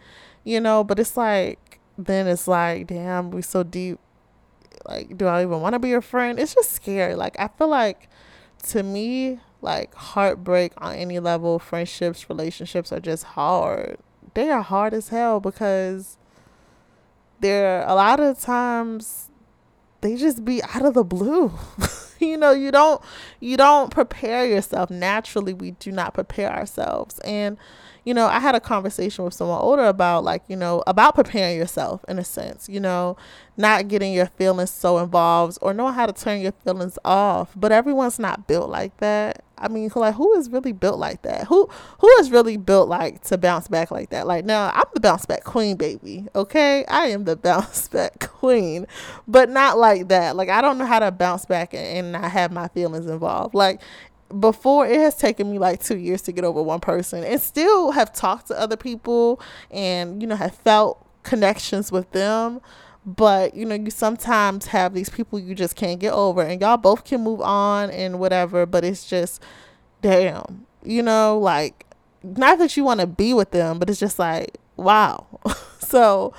you 0.46 0.62
know, 0.62 0.86
but 0.86 1.00
it's 1.00 1.18
like, 1.18 1.82
then 1.98 2.28
it's 2.28 2.48
like, 2.48 2.88
damn, 2.88 3.30
we 3.32 3.42
so 3.42 3.64
deep. 3.64 4.00
Like, 4.88 5.18
do 5.18 5.28
I 5.28 5.44
even 5.44 5.60
want 5.60 5.74
to 5.74 5.80
be 5.80 5.90
your 5.90 6.02
friend? 6.02 6.40
It's 6.40 6.56
just 6.56 6.72
scary. 6.72 7.14
Like, 7.14 7.38
I 7.38 7.50
feel 7.50 7.68
like 7.68 8.08
to 8.70 8.84
me, 8.84 9.42
like 9.62 9.94
heartbreak 9.96 10.72
on 10.78 10.96
any 10.96 11.20
level, 11.20 11.60
friendships, 11.60 12.30
relationships 12.30 12.94
are 12.94 13.02
just 13.02 13.24
hard. 13.26 13.98
They 14.34 14.50
are 14.50 14.62
hard 14.62 14.94
as 14.94 15.10
hell 15.10 15.42
because 15.42 16.18
there 17.42 17.82
are 17.82 17.90
a 17.90 17.96
lot 17.96 18.22
of 18.22 18.40
times 18.40 19.30
they 20.04 20.16
just 20.16 20.46
be 20.46 20.62
out 20.64 20.86
of 20.86 20.94
the 20.94 21.04
blue. 21.04 21.52
you 22.20 22.38
know, 22.38 22.52
you 22.52 22.72
don't 22.72 23.02
you 23.40 23.58
don't 23.58 23.90
prepare 23.90 24.46
yourself. 24.46 24.90
Naturally, 24.92 25.54
we 25.54 25.72
do 25.72 25.92
not 25.92 26.14
prepare 26.14 26.52
ourselves. 26.52 27.20
And 27.20 27.58
you 28.06 28.14
know, 28.14 28.28
I 28.28 28.40
had 28.40 28.54
a 28.54 28.60
conversation 28.60 29.24
with 29.24 29.34
someone 29.34 29.62
older 29.62 29.86
about 29.86 30.26
like, 30.26 30.44
you 30.48 30.58
know, 30.58 30.84
about 30.86 31.16
preparing 31.16 31.58
yourself 31.58 32.04
in 32.10 32.20
a 32.20 32.24
sense, 32.24 32.68
you 32.68 32.82
know, 32.82 33.16
not 33.56 33.88
getting 33.88 34.14
your 34.14 34.26
feelings 34.26 34.72
so 34.72 34.98
involved 34.98 35.58
or 35.62 35.74
knowing 35.74 35.94
how 35.94 36.06
to 36.06 36.14
turn 36.14 36.42
your 36.42 36.52
feelings 36.52 37.00
off. 37.06 37.54
But 37.56 37.72
everyone's 37.72 38.20
not 38.20 38.46
built 38.46 38.70
like 38.70 38.98
that. 38.98 39.44
I 39.64 39.70
mean, 39.70 39.90
like 39.96 40.16
who 40.16 40.34
is 40.34 40.50
really 40.50 40.74
built 40.74 41.00
like 41.00 41.22
that? 41.22 41.48
Who 41.48 41.70
who 42.00 42.08
is 42.20 42.30
really 42.30 42.58
built 42.58 42.90
like 42.90 43.24
to 43.24 43.38
bounce 43.38 43.68
back 43.68 43.92
like 43.92 44.10
that? 44.10 44.28
Like 44.28 44.46
now, 44.46 44.72
I'm 44.74 44.84
the 44.94 45.00
bounce 45.00 45.26
back 45.26 45.44
queen, 45.44 45.78
baby. 45.78 46.28
Okay, 46.36 46.86
I 46.86 47.08
am 47.08 47.24
the 47.24 47.36
bounce 47.44 47.88
back 47.88 48.20
queen, 48.20 48.86
but 49.28 49.50
not 49.50 49.78
like 49.78 50.10
that. 50.10 50.36
Like 50.36 50.50
I 50.50 50.62
don't 50.62 50.78
know 50.78 50.86
how 50.86 51.00
to 51.00 51.12
bounce 51.12 51.46
back 51.46 51.74
and, 51.74 51.86
and 51.86 52.12
not 52.12 52.32
have 52.32 52.52
my 52.52 52.68
feelings 52.68 53.08
involved. 53.08 53.56
Like 53.56 53.82
before 54.40 54.88
it 54.88 55.00
has 55.00 55.16
taken 55.16 55.52
me 55.52 55.60
like 55.60 55.82
two 55.82 55.98
years 55.98 56.22
to 56.24 56.32
get 56.32 56.44
over 56.44 56.62
one 56.62 56.80
person 56.80 57.24
and 57.24 57.40
still 57.40 57.92
have 57.92 58.12
talked 58.12 58.48
to 58.48 58.60
other 58.60 58.76
people 58.76 59.40
and 59.72 60.22
you 60.22 60.28
know 60.28 60.36
have 60.36 60.56
felt 60.56 61.06
connections 61.24 61.92
with 61.92 62.10
them 62.12 62.60
but 63.06 63.56
you 63.56 63.66
know 63.66 63.76
you 63.76 63.90
sometimes 63.90 64.68
have 64.68 64.94
these 64.94 65.10
people 65.10 65.40
you 65.40 65.54
just 65.54 65.76
can't 65.76 66.00
get 66.00 66.14
over 66.14 66.42
and 66.42 66.62
y'all 66.62 66.78
both 66.78 67.04
can 67.04 67.22
move 67.22 67.42
on 67.42 67.90
and 67.92 68.20
whatever 68.20 68.66
but 68.66 68.84
it's 68.84 69.06
just 69.06 69.42
damn 70.02 70.66
you 70.84 71.04
know 71.04 71.38
like 71.38 71.86
not 72.24 72.58
that 72.60 72.78
you 72.78 72.84
want 72.84 73.00
to 73.00 73.08
be 73.08 73.34
with 73.34 73.52
them 73.52 73.78
but 73.78 73.90
it's 73.90 74.00
just 74.00 74.20
like 74.20 74.58
wow 74.78 75.26
so 75.80 76.34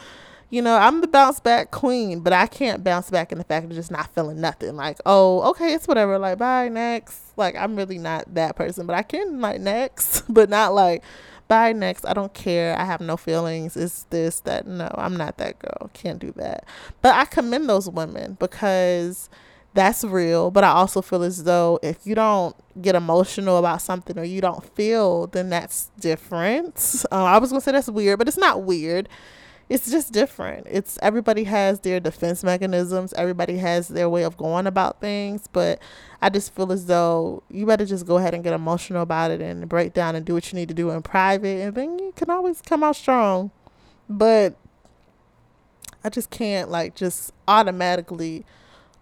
you 0.54 0.62
know, 0.62 0.76
I'm 0.76 1.00
the 1.00 1.08
bounce 1.08 1.40
back 1.40 1.72
queen, 1.72 2.20
but 2.20 2.32
I 2.32 2.46
can't 2.46 2.84
bounce 2.84 3.10
back 3.10 3.32
in 3.32 3.38
the 3.38 3.44
fact 3.44 3.64
of 3.64 3.72
just 3.72 3.90
not 3.90 4.14
feeling 4.14 4.40
nothing. 4.40 4.76
Like, 4.76 4.98
oh, 5.04 5.50
okay, 5.50 5.74
it's 5.74 5.88
whatever. 5.88 6.16
Like, 6.16 6.38
bye, 6.38 6.68
next. 6.68 7.36
Like, 7.36 7.56
I'm 7.56 7.74
really 7.74 7.98
not 7.98 8.32
that 8.34 8.54
person, 8.54 8.86
but 8.86 8.94
I 8.94 9.02
can, 9.02 9.40
like, 9.40 9.60
next, 9.60 10.22
but 10.32 10.48
not 10.48 10.72
like, 10.72 11.02
bye, 11.48 11.72
next. 11.72 12.04
I 12.04 12.12
don't 12.12 12.34
care. 12.34 12.78
I 12.78 12.84
have 12.84 13.00
no 13.00 13.16
feelings. 13.16 13.76
It's 13.76 14.04
this, 14.04 14.40
that. 14.40 14.66
No, 14.66 14.92
I'm 14.96 15.16
not 15.16 15.38
that 15.38 15.58
girl. 15.58 15.90
Can't 15.92 16.18
do 16.18 16.32
that. 16.36 16.64
But 17.02 17.14
I 17.14 17.24
commend 17.24 17.68
those 17.68 17.88
women 17.88 18.36
because 18.38 19.28
that's 19.74 20.04
real. 20.04 20.50
But 20.50 20.64
I 20.64 20.68
also 20.68 21.02
feel 21.02 21.22
as 21.22 21.44
though 21.44 21.78
if 21.82 22.06
you 22.06 22.14
don't 22.14 22.56
get 22.80 22.94
emotional 22.94 23.58
about 23.58 23.82
something 23.82 24.18
or 24.18 24.24
you 24.24 24.40
don't 24.40 24.64
feel, 24.74 25.26
then 25.28 25.50
that's 25.50 25.90
different. 26.00 27.04
Uh, 27.12 27.24
I 27.24 27.38
was 27.38 27.50
going 27.50 27.60
to 27.60 27.64
say 27.64 27.72
that's 27.72 27.88
weird, 27.88 28.18
but 28.18 28.28
it's 28.28 28.36
not 28.38 28.62
weird 28.62 29.08
it's 29.68 29.90
just 29.90 30.12
different. 30.12 30.66
It's 30.70 30.98
everybody 31.02 31.44
has 31.44 31.80
their 31.80 32.00
defense 32.00 32.44
mechanisms, 32.44 33.12
everybody 33.14 33.56
has 33.58 33.88
their 33.88 34.10
way 34.10 34.22
of 34.24 34.36
going 34.36 34.66
about 34.66 35.00
things, 35.00 35.48
but 35.52 35.80
I 36.20 36.28
just 36.28 36.54
feel 36.54 36.70
as 36.70 36.86
though 36.86 37.42
you 37.48 37.64
better 37.66 37.86
just 37.86 38.06
go 38.06 38.18
ahead 38.18 38.34
and 38.34 38.44
get 38.44 38.52
emotional 38.52 39.02
about 39.02 39.30
it 39.30 39.40
and 39.40 39.68
break 39.68 39.94
down 39.94 40.16
and 40.16 40.24
do 40.26 40.34
what 40.34 40.52
you 40.52 40.58
need 40.58 40.68
to 40.68 40.74
do 40.74 40.90
in 40.90 41.02
private 41.02 41.62
and 41.62 41.74
then 41.74 41.98
you 41.98 42.12
can 42.14 42.30
always 42.30 42.60
come 42.60 42.82
out 42.82 42.96
strong. 42.96 43.50
But 44.08 44.54
I 46.02 46.10
just 46.10 46.28
can't 46.28 46.70
like 46.70 46.94
just 46.94 47.32
automatically 47.48 48.44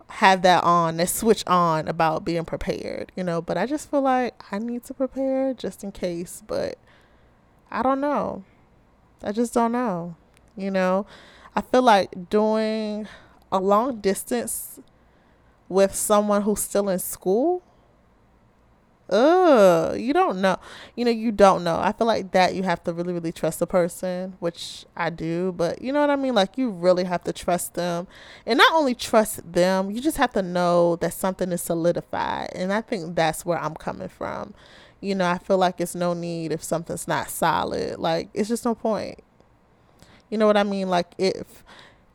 have 0.09 0.42
that 0.42 0.62
on, 0.62 0.99
that 0.99 1.09
switch 1.09 1.42
on 1.47 1.88
about 1.88 2.25
being 2.25 2.45
prepared, 2.45 3.11
you 3.16 3.25
know, 3.25 3.42
but 3.42 3.59
I 3.59 3.66
just 3.66 3.90
feel 3.90 4.02
like 4.02 4.40
I 4.52 4.59
need 4.59 4.85
to 4.85 4.95
prepare 4.95 5.54
just 5.54 5.83
in 5.83 5.90
case, 5.90 6.42
but 6.47 6.78
I 7.71 7.83
don't 7.83 8.00
know. 8.00 8.45
I 9.25 9.33
just 9.33 9.54
don't 9.54 9.73
know. 9.73 10.16
You 10.56 10.71
know, 10.71 11.06
I 11.56 11.61
feel 11.62 11.82
like 11.82 12.30
doing 12.30 13.09
a 13.50 13.59
long 13.59 14.00
distance 14.00 14.80
with 15.68 15.94
someone 15.94 16.42
who's 16.42 16.61
still 16.61 16.88
in 16.88 16.99
school. 16.99 17.62
Ugh, 19.11 19.99
you 19.99 20.14
don't 20.14 20.40
know. 20.40 20.56
You 20.97 21.04
know, 21.04 21.11
you 21.11 21.32
don't 21.32 21.64
know. 21.64 21.76
I 21.78 21.92
feel 21.92 22.06
like 22.06 22.32
that 22.32 22.54
you 22.54 22.62
have 22.62 22.82
to 22.85 22.94
really, 22.94 23.12
really 23.12 23.32
trust 23.32 23.59
the 23.59 23.66
person, 23.66 24.37
which 24.38 24.87
I 24.97 25.11
do, 25.11 25.52
but 25.52 25.82
you 25.82 25.92
know 25.92 26.00
what 26.00 26.09
I 26.09 26.16
mean? 26.16 26.35
Like, 26.35 26.56
you 26.56 26.71
really 26.71 27.04
have 27.04 27.23
to 27.25 27.32
trust 27.32 27.75
them. 27.75 28.06
And 28.47 28.56
not 28.56 28.73
only 28.73 28.94
trust 28.94 29.52
them, 29.52 29.90
you 29.90 30.00
just 30.00 30.16
have 30.16 30.32
to 30.32 30.42
know 30.42 30.97
that 30.97 31.12
something 31.12 31.52
is 31.52 31.61
solidified. 31.61 32.50
And 32.54 32.73
I 32.73 32.80
think 32.80 33.14
that's 33.14 33.44
where 33.44 33.59
I'm 33.59 33.75
coming 33.75 34.09
from. 34.09 34.54
You 35.00 35.14
know, 35.14 35.28
I 35.28 35.37
feel 35.37 35.59
like 35.59 35.80
it's 35.80 35.94
no 35.94 36.14
need 36.14 36.52
if 36.52 36.62
something's 36.62 37.06
not 37.06 37.28
solid. 37.28 37.99
Like, 37.99 38.30
it's 38.32 38.49
just 38.49 38.64
no 38.64 38.75
point. 38.75 39.21
You 40.33 40.39
know 40.39 40.47
what 40.47 40.57
I 40.57 40.62
mean? 40.62 40.89
Like 40.89 41.09
if 41.19 41.62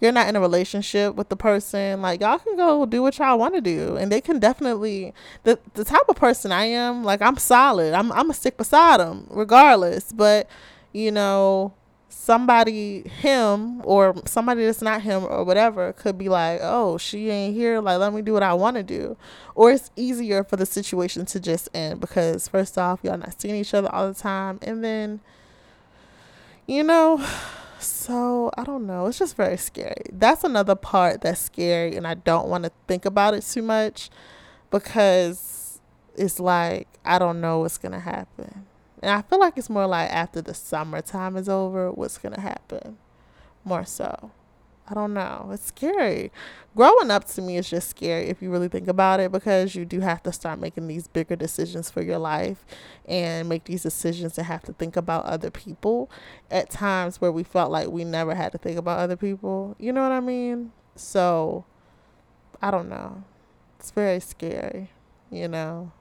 you're 0.02 0.12
not 0.12 0.28
in 0.28 0.36
a 0.36 0.40
relationship 0.40 1.14
with 1.14 1.30
the 1.30 1.36
person, 1.36 2.02
like 2.02 2.20
y'all 2.20 2.40
can 2.40 2.58
go 2.58 2.84
do 2.88 3.04
what 3.04 3.20
y'all 3.20 3.38
want 3.38 3.54
to 3.54 3.62
do, 3.62 3.96
and 3.96 4.12
they 4.12 4.22
can 4.22 4.40
definitely 4.40 5.14
the 5.44 5.60
the 5.76 5.84
type 5.84 6.02
of 6.10 6.16
person 6.16 6.52
I 6.52 6.66
am. 6.66 7.04
Like 7.04 7.22
I'm 7.22 7.38
solid. 7.38 7.94
I'm 7.94 8.12
I'm 8.12 8.32
a 8.32 8.34
stick 8.34 8.58
beside 8.58 9.02
them 9.02 9.28
regardless. 9.30 10.12
But 10.12 10.50
you 10.94 11.12
know, 11.12 11.76
somebody 12.10 13.08
him 13.08 13.86
or 13.86 14.16
somebody 14.26 14.66
that's 14.66 14.82
not 14.82 15.04
him 15.04 15.24
or 15.24 15.44
whatever 15.44 15.94
could 15.94 16.18
be 16.18 16.28
like, 16.28 16.60
oh, 16.64 16.98
she 16.98 17.30
ain't 17.30 17.54
here. 17.56 17.80
Like 17.82 18.00
let 18.00 18.16
me 18.16 18.24
do 18.24 18.34
what 18.34 18.42
I 18.42 18.56
want 18.56 18.78
to 18.78 18.84
do, 18.84 19.16
or 19.54 19.70
it's 19.70 19.92
easier 19.96 20.44
for 20.44 20.56
the 20.56 20.66
situation 20.66 21.28
to 21.28 21.40
just 21.40 21.70
end 21.72 22.00
because 22.00 22.48
first 22.48 22.80
off, 22.80 23.00
y'all 23.04 23.20
not 23.20 23.40
seeing 23.40 23.54
each 23.54 23.76
other 23.76 23.94
all 23.94 24.08
the 24.08 24.20
time, 24.20 24.58
and 24.64 24.84
then 24.84 25.20
you 26.66 26.82
know 26.82 27.24
so 28.08 28.50
I 28.58 28.64
don't 28.64 28.88
know. 28.88 29.08
It's 29.08 29.20
just 29.20 29.36
very 29.36 29.58
scary. 29.58 30.06
That's 30.14 30.46
another 30.46 30.76
part 30.76 31.22
that's 31.22 31.42
scary, 31.42 31.98
and 31.98 32.08
I 32.08 32.14
don't 32.14 32.48
want 32.48 32.64
to 32.64 32.72
think 32.88 33.04
about 33.04 33.34
it 33.34 33.42
too 33.42 33.62
much 33.62 34.10
because 34.72 35.82
it's 36.16 36.40
like 36.40 36.88
I 37.04 37.20
don't 37.20 37.42
know 37.42 37.60
what's 37.60 37.78
gonna 37.78 38.00
happen. 38.00 38.66
And 39.02 39.12
I 39.12 39.22
feel 39.24 39.40
like 39.40 39.58
it's 39.58 39.70
more 39.70 39.88
like 39.88 40.10
after 40.10 40.42
the 40.42 40.54
summertime 40.54 41.36
is 41.36 41.50
over, 41.50 41.92
what's 41.92 42.18
gonna 42.18 42.40
happen. 42.40 42.98
More 43.66 43.84
so. 43.84 44.32
I 44.89 44.94
don't 44.94 45.13
know. 45.13 45.50
It's 45.51 45.65
scary. 45.65 46.32
Growing 46.75 47.12
up 47.12 47.25
to 47.25 47.41
me 47.41 47.58
is 47.58 47.70
just 47.70 47.89
scary 47.89 48.27
if 48.27 48.41
you 48.41 48.50
really 48.50 48.70
think 48.70 48.88
about 48.88 49.20
it 49.20 49.32
because 49.34 49.75
you 49.75 49.84
do 49.84 50.00
have 50.00 50.24
to 50.24 50.32
start 50.32 50.60
making 50.60 50.88
these 50.88 51.08
bigger 51.10 51.36
decisions 51.36 51.89
for 51.89 52.01
your 52.01 52.20
life 52.20 52.65
and 53.06 53.50
make 53.50 53.65
these 53.65 53.84
decisions 53.84 54.38
and 54.38 54.48
have 54.48 54.63
to 54.63 54.72
think 54.74 54.96
about 54.96 55.25
other 55.25 55.51
people 55.51 56.10
at 56.50 56.70
times 56.70 57.20
where 57.20 57.32
we 57.34 57.44
felt 57.44 57.70
like 57.70 57.89
we 57.89 58.06
never 58.06 58.34
had 58.34 58.53
to 58.53 58.58
think 58.58 58.77
about 58.77 59.00
other 59.00 59.17
people. 59.17 59.75
You 59.77 59.91
know 59.91 60.03
what 60.03 60.13
I 60.13 60.22
mean? 60.22 60.72
So, 60.96 61.65
I 62.62 62.72
don't 62.72 62.88
know. 62.88 63.24
It's 63.79 63.91
very 63.91 64.22
scary, 64.22 64.91
you 65.29 65.50
know. 65.50 65.91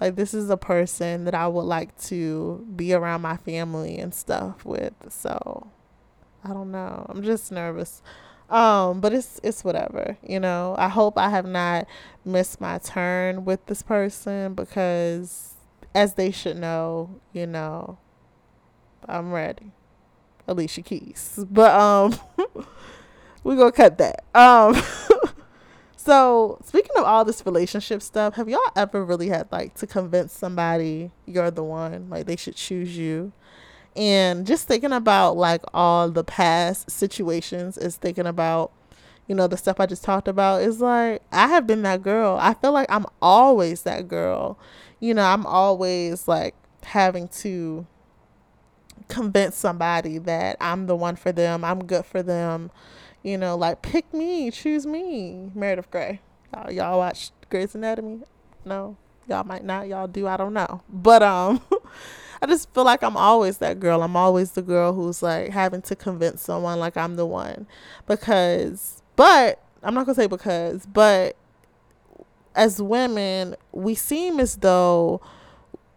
Like 0.00 0.16
this 0.16 0.32
is 0.32 0.48
a 0.48 0.56
person 0.56 1.24
that 1.24 1.34
I 1.34 1.46
would 1.48 1.62
like 1.62 1.98
to 2.04 2.64
be 2.74 2.94
around 2.94 3.20
my 3.20 3.36
family 3.36 3.98
and 3.98 4.14
stuff 4.14 4.64
with. 4.64 4.94
So 5.10 5.68
I 6.44 6.48
don't 6.52 6.70
know. 6.70 7.06
I'm 7.08 7.22
just 7.22 7.50
nervous. 7.52 8.02
Um, 8.50 9.00
but 9.00 9.12
it's 9.12 9.40
it's 9.42 9.62
whatever, 9.62 10.16
you 10.22 10.40
know. 10.40 10.74
I 10.78 10.88
hope 10.88 11.18
I 11.18 11.28
have 11.28 11.46
not 11.46 11.86
missed 12.24 12.60
my 12.60 12.78
turn 12.78 13.44
with 13.44 13.66
this 13.66 13.82
person 13.82 14.54
because 14.54 15.54
as 15.94 16.14
they 16.14 16.30
should 16.30 16.56
know, 16.56 17.20
you 17.32 17.46
know, 17.46 17.98
I'm 19.06 19.32
ready. 19.32 19.72
Alicia 20.46 20.82
Keys. 20.82 21.44
But 21.50 21.72
um 21.78 22.18
we're 23.44 23.56
gonna 23.56 23.72
cut 23.72 23.98
that. 23.98 24.24
Um 24.34 24.80
so 25.96 26.58
speaking 26.64 26.96
of 26.96 27.04
all 27.04 27.24
this 27.24 27.44
relationship 27.44 28.00
stuff, 28.02 28.34
have 28.36 28.48
y'all 28.48 28.60
ever 28.76 29.04
really 29.04 29.28
had 29.28 29.50
like 29.52 29.74
to 29.74 29.86
convince 29.86 30.32
somebody 30.32 31.10
you're 31.26 31.50
the 31.50 31.64
one, 31.64 32.08
like 32.08 32.26
they 32.26 32.36
should 32.36 32.56
choose 32.56 32.96
you? 32.96 33.32
And 33.98 34.46
just 34.46 34.68
thinking 34.68 34.92
about 34.92 35.36
like 35.36 35.62
all 35.74 36.08
the 36.08 36.24
past 36.24 36.90
situations 36.90 37.76
is 37.76 37.96
thinking 37.96 38.26
about 38.26 38.72
you 39.26 39.34
know, 39.34 39.46
the 39.46 39.58
stuff 39.58 39.78
I 39.78 39.84
just 39.84 40.02
talked 40.02 40.26
about 40.26 40.62
is 40.62 40.80
like 40.80 41.20
I 41.30 41.48
have 41.48 41.66
been 41.66 41.82
that 41.82 42.02
girl. 42.02 42.38
I 42.40 42.54
feel 42.54 42.72
like 42.72 42.90
I'm 42.90 43.04
always 43.20 43.82
that 43.82 44.08
girl. 44.08 44.58
You 45.00 45.12
know, 45.12 45.24
I'm 45.24 45.44
always 45.44 46.26
like 46.26 46.54
having 46.82 47.28
to 47.28 47.86
convince 49.08 49.56
somebody 49.56 50.18
that 50.18 50.56
I'm 50.60 50.86
the 50.86 50.96
one 50.96 51.16
for 51.16 51.32
them, 51.32 51.64
I'm 51.64 51.84
good 51.84 52.06
for 52.06 52.22
them. 52.22 52.70
You 53.22 53.36
know, 53.36 53.56
like 53.56 53.82
pick 53.82 54.12
me, 54.14 54.50
choose 54.50 54.86
me. 54.86 55.50
Meredith 55.54 55.90
Grey. 55.90 56.20
Y'all, 56.54 56.72
y'all 56.72 56.98
watch 56.98 57.30
Grey's 57.50 57.74
Anatomy? 57.74 58.22
No, 58.64 58.96
y'all 59.28 59.44
might 59.44 59.64
not. 59.64 59.88
Y'all 59.88 60.06
do. 60.06 60.26
I 60.26 60.36
don't 60.36 60.54
know. 60.54 60.82
But 60.88 61.22
um, 61.22 61.60
I 62.40 62.46
just 62.46 62.72
feel 62.72 62.84
like 62.84 63.02
I'm 63.02 63.16
always 63.16 63.58
that 63.58 63.80
girl. 63.80 64.02
I'm 64.02 64.16
always 64.16 64.52
the 64.52 64.62
girl 64.62 64.92
who's 64.92 65.22
like 65.22 65.50
having 65.50 65.82
to 65.82 65.96
convince 65.96 66.42
someone 66.42 66.78
like 66.78 66.96
I'm 66.96 67.16
the 67.16 67.26
one 67.26 67.66
because 68.06 69.02
but 69.16 69.60
I'm 69.82 69.94
not 69.94 70.06
gonna 70.06 70.14
say 70.14 70.26
because, 70.26 70.86
but 70.86 71.36
as 72.54 72.80
women, 72.82 73.56
we 73.72 73.94
seem 73.94 74.40
as 74.40 74.56
though 74.56 75.20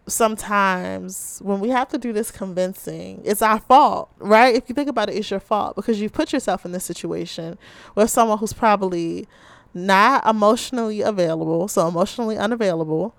sometimes 0.06 1.40
when 1.44 1.60
we 1.60 1.68
have 1.68 1.88
to 1.88 1.98
do 1.98 2.12
this 2.12 2.30
convincing, 2.30 3.22
it's 3.24 3.42
our 3.42 3.60
fault, 3.60 4.10
right? 4.18 4.54
If 4.54 4.68
you 4.68 4.74
think 4.74 4.88
about 4.88 5.08
it, 5.08 5.16
it's 5.16 5.30
your 5.30 5.40
fault 5.40 5.76
because 5.76 6.00
you 6.00 6.10
put 6.10 6.32
yourself 6.32 6.64
in 6.64 6.72
this 6.72 6.84
situation 6.84 7.58
with 7.94 8.10
someone 8.10 8.38
who's 8.38 8.52
probably 8.52 9.26
not 9.74 10.26
emotionally 10.26 11.00
available, 11.00 11.68
so 11.68 11.88
emotionally 11.88 12.36
unavailable, 12.36 13.14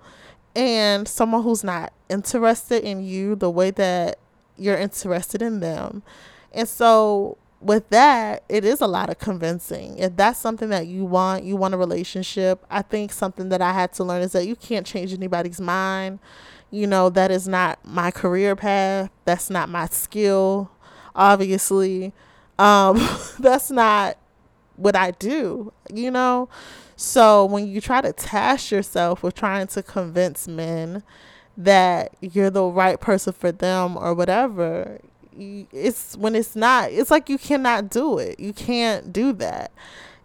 and 0.54 1.08
someone 1.08 1.42
who's 1.42 1.64
not 1.64 1.92
interested 2.08 2.84
in 2.84 3.04
you 3.04 3.34
the 3.34 3.50
way 3.50 3.70
that 3.72 4.18
you're 4.56 4.76
interested 4.76 5.42
in 5.42 5.60
them. 5.60 6.02
And 6.52 6.68
so 6.68 7.38
with 7.60 7.88
that, 7.88 8.44
it 8.48 8.64
is 8.64 8.80
a 8.80 8.86
lot 8.86 9.10
of 9.10 9.18
convincing. 9.18 9.98
If 9.98 10.16
that's 10.16 10.38
something 10.38 10.68
that 10.68 10.86
you 10.86 11.04
want, 11.04 11.44
you 11.44 11.56
want 11.56 11.74
a 11.74 11.78
relationship. 11.78 12.64
I 12.70 12.82
think 12.82 13.12
something 13.12 13.48
that 13.48 13.62
I 13.62 13.72
had 13.72 13.92
to 13.94 14.04
learn 14.04 14.22
is 14.22 14.32
that 14.32 14.46
you 14.46 14.54
can't 14.54 14.86
change 14.86 15.12
anybody's 15.12 15.60
mind. 15.60 16.18
You 16.70 16.86
know, 16.86 17.08
that 17.10 17.30
is 17.30 17.48
not 17.48 17.78
my 17.84 18.10
career 18.10 18.54
path. 18.54 19.10
That's 19.24 19.48
not 19.48 19.68
my 19.68 19.86
skill, 19.86 20.70
obviously. 21.16 22.12
Um, 22.58 22.96
that's 23.38 23.70
not 23.70 24.18
what 24.76 24.94
I 24.94 25.12
do, 25.12 25.72
you 25.92 26.10
know? 26.10 26.48
So 26.96 27.44
when 27.44 27.66
you 27.66 27.80
try 27.80 28.00
to 28.00 28.12
task 28.12 28.70
yourself 28.70 29.22
with 29.22 29.34
trying 29.34 29.66
to 29.68 29.82
convince 29.82 30.46
men 30.46 31.02
that 31.56 32.14
you're 32.20 32.50
the 32.50 32.64
right 32.64 33.00
person 33.00 33.32
for 33.32 33.52
them 33.52 33.96
or 33.96 34.14
whatever, 34.14 35.00
it's 35.36 36.16
when 36.16 36.34
it's 36.36 36.54
not 36.54 36.92
it's 36.92 37.10
like 37.10 37.28
you 37.28 37.38
cannot 37.38 37.90
do 37.90 38.18
it. 38.18 38.38
You 38.38 38.52
can't 38.52 39.12
do 39.12 39.32
that 39.34 39.72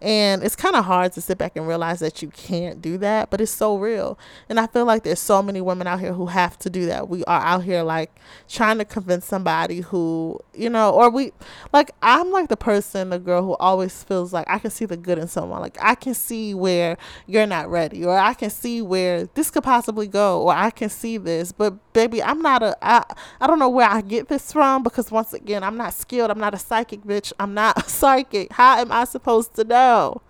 and 0.02 0.42
it's 0.42 0.56
kind 0.56 0.76
of 0.76 0.86
hard 0.86 1.12
to 1.12 1.20
sit 1.20 1.36
back 1.36 1.56
and 1.56 1.68
realize 1.68 2.00
that 2.00 2.22
you 2.22 2.28
can't 2.28 2.80
do 2.80 2.96
that, 2.98 3.28
but 3.28 3.40
it's 3.40 3.50
so 3.50 3.76
real. 3.76 4.18
And 4.48 4.58
I 4.58 4.66
feel 4.66 4.86
like 4.86 5.02
there's 5.02 5.20
so 5.20 5.42
many 5.42 5.60
women 5.60 5.86
out 5.86 6.00
here 6.00 6.14
who 6.14 6.26
have 6.26 6.58
to 6.60 6.70
do 6.70 6.86
that. 6.86 7.08
We 7.08 7.22
are 7.24 7.40
out 7.42 7.64
here 7.64 7.82
like 7.82 8.10
trying 8.48 8.78
to 8.78 8.86
convince 8.86 9.26
somebody 9.26 9.80
who, 9.80 10.40
you 10.54 10.70
know, 10.70 10.90
or 10.90 11.10
we 11.10 11.32
like 11.74 11.90
I'm 12.00 12.30
like 12.30 12.48
the 12.48 12.56
person, 12.56 13.10
the 13.10 13.18
girl 13.18 13.42
who 13.42 13.56
always 13.56 14.02
feels 14.02 14.32
like 14.32 14.48
I 14.48 14.58
can 14.58 14.70
see 14.70 14.86
the 14.86 14.96
good 14.96 15.18
in 15.18 15.28
someone. 15.28 15.60
Like 15.60 15.76
I 15.82 15.94
can 15.94 16.14
see 16.14 16.54
where 16.54 16.96
you're 17.26 17.46
not 17.46 17.68
ready, 17.68 18.02
or 18.02 18.16
I 18.16 18.32
can 18.32 18.48
see 18.48 18.80
where 18.80 19.26
this 19.34 19.50
could 19.50 19.64
possibly 19.64 20.06
go, 20.06 20.42
or 20.42 20.54
I 20.54 20.70
can 20.70 20.88
see 20.88 21.18
this. 21.18 21.52
But 21.52 21.92
baby, 21.92 22.22
I'm 22.22 22.40
not 22.40 22.62
a 22.62 22.74
I 22.80 23.04
I 23.38 23.46
don't 23.46 23.58
know 23.58 23.68
where 23.68 23.88
I 23.88 24.00
get 24.00 24.28
this 24.28 24.50
from 24.50 24.82
because 24.82 25.10
once 25.10 25.34
again, 25.34 25.62
I'm 25.62 25.76
not 25.76 25.92
skilled. 25.92 26.30
I'm 26.30 26.40
not 26.40 26.54
a 26.54 26.58
psychic 26.58 27.02
bitch. 27.02 27.34
I'm 27.38 27.52
not 27.52 27.76
a 27.84 27.88
psychic. 27.88 28.52
How 28.52 28.78
am 28.78 28.90
I 28.90 29.04
supposed 29.04 29.54
to 29.56 29.64
know? 29.64 29.89
Know. 29.90 30.22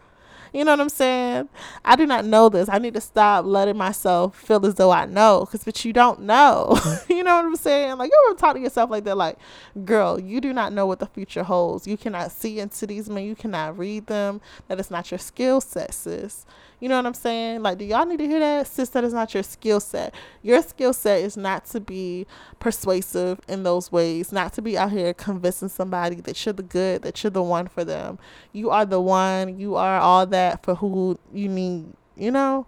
You 0.53 0.65
know 0.65 0.73
what 0.73 0.81
I'm 0.81 0.89
saying? 0.89 1.49
I 1.85 1.97
do 1.97 2.07
not 2.07 2.25
know 2.25 2.49
this. 2.49 2.69
I 2.69 2.79
need 2.79 2.95
to 2.95 3.01
stop 3.01 3.45
letting 3.45 3.77
myself 3.77 4.37
feel 4.37 4.65
as 4.67 4.75
though 4.75 4.91
I 4.91 5.07
know, 5.07 5.45
because 5.45 5.65
but 5.65 5.85
you 5.85 5.93
don't 5.93 6.23
know. 6.23 6.77
you 7.09 7.23
know 7.23 7.37
what 7.37 7.45
I'm 7.45 7.57
saying? 7.57 7.99
Like 7.99 8.11
you 8.11 8.27
ever 8.29 8.39
talk 8.39 8.55
to 8.55 8.61
yourself 8.61 8.91
like 8.91 9.05
that? 9.05 9.17
Like, 9.17 9.39
girl, 9.85 10.19
you 10.19 10.41
do 10.41 10.53
not 10.53 10.73
know 10.73 10.87
what 10.87 10.99
the 10.99 11.07
future 11.07 11.45
holds. 11.45 11.87
You 11.87 11.97
cannot 11.97 12.33
see 12.33 12.59
into 12.59 12.87
these 12.87 13.09
men. 13.09 13.25
You 13.25 13.37
cannot 13.37 13.79
read 13.79 14.07
them. 14.07 14.41
That 14.69 14.81
is 14.81 14.91
not 14.91 15.11
your 15.11 15.19
skill 15.19 15.61
set, 15.61 15.95
sis. 15.95 16.47
You 16.81 16.89
know 16.89 16.97
what 16.97 17.05
I'm 17.05 17.15
saying? 17.15 17.63
Like, 17.63 17.77
do 17.77 17.85
y'all 17.85 18.07
need 18.07 18.19
to 18.19 18.27
hear 18.27 18.41
that? 18.41 18.67
Sis, 18.67 18.89
that 18.91 19.05
is 19.05 19.13
not 19.13 19.35
your 19.35 19.43
skill 19.43 19.81
set. 19.81 20.15
Your 20.43 20.63
skill 20.63 20.95
set 20.95 21.21
is 21.21 21.37
not 21.37 21.67
to 21.67 21.81
be 21.81 22.27
persuasive 22.59 23.39
in 23.47 23.65
those 23.65 23.93
ways, 23.93 24.33
not 24.33 24.55
to 24.55 24.63
be 24.63 24.79
out 24.79 24.91
here 24.91 25.13
convincing 25.13 25.69
somebody 25.69 26.17
that 26.23 26.45
you're 26.45 26.55
the 26.55 26.63
good, 26.63 27.03
that 27.03 27.23
you're 27.23 27.31
the 27.31 27.43
one 27.43 27.69
for 27.69 27.85
them. 27.85 28.19
You 28.53 28.71
are 28.71 28.87
the 28.87 29.01
one. 29.01 29.59
You 29.59 29.77
are 29.77 30.01
all 30.01 30.25
that 30.27 30.39
for 30.62 30.74
who 30.74 31.18
you 31.33 31.48
need, 31.48 31.87
you 32.16 32.31
know? 32.31 32.66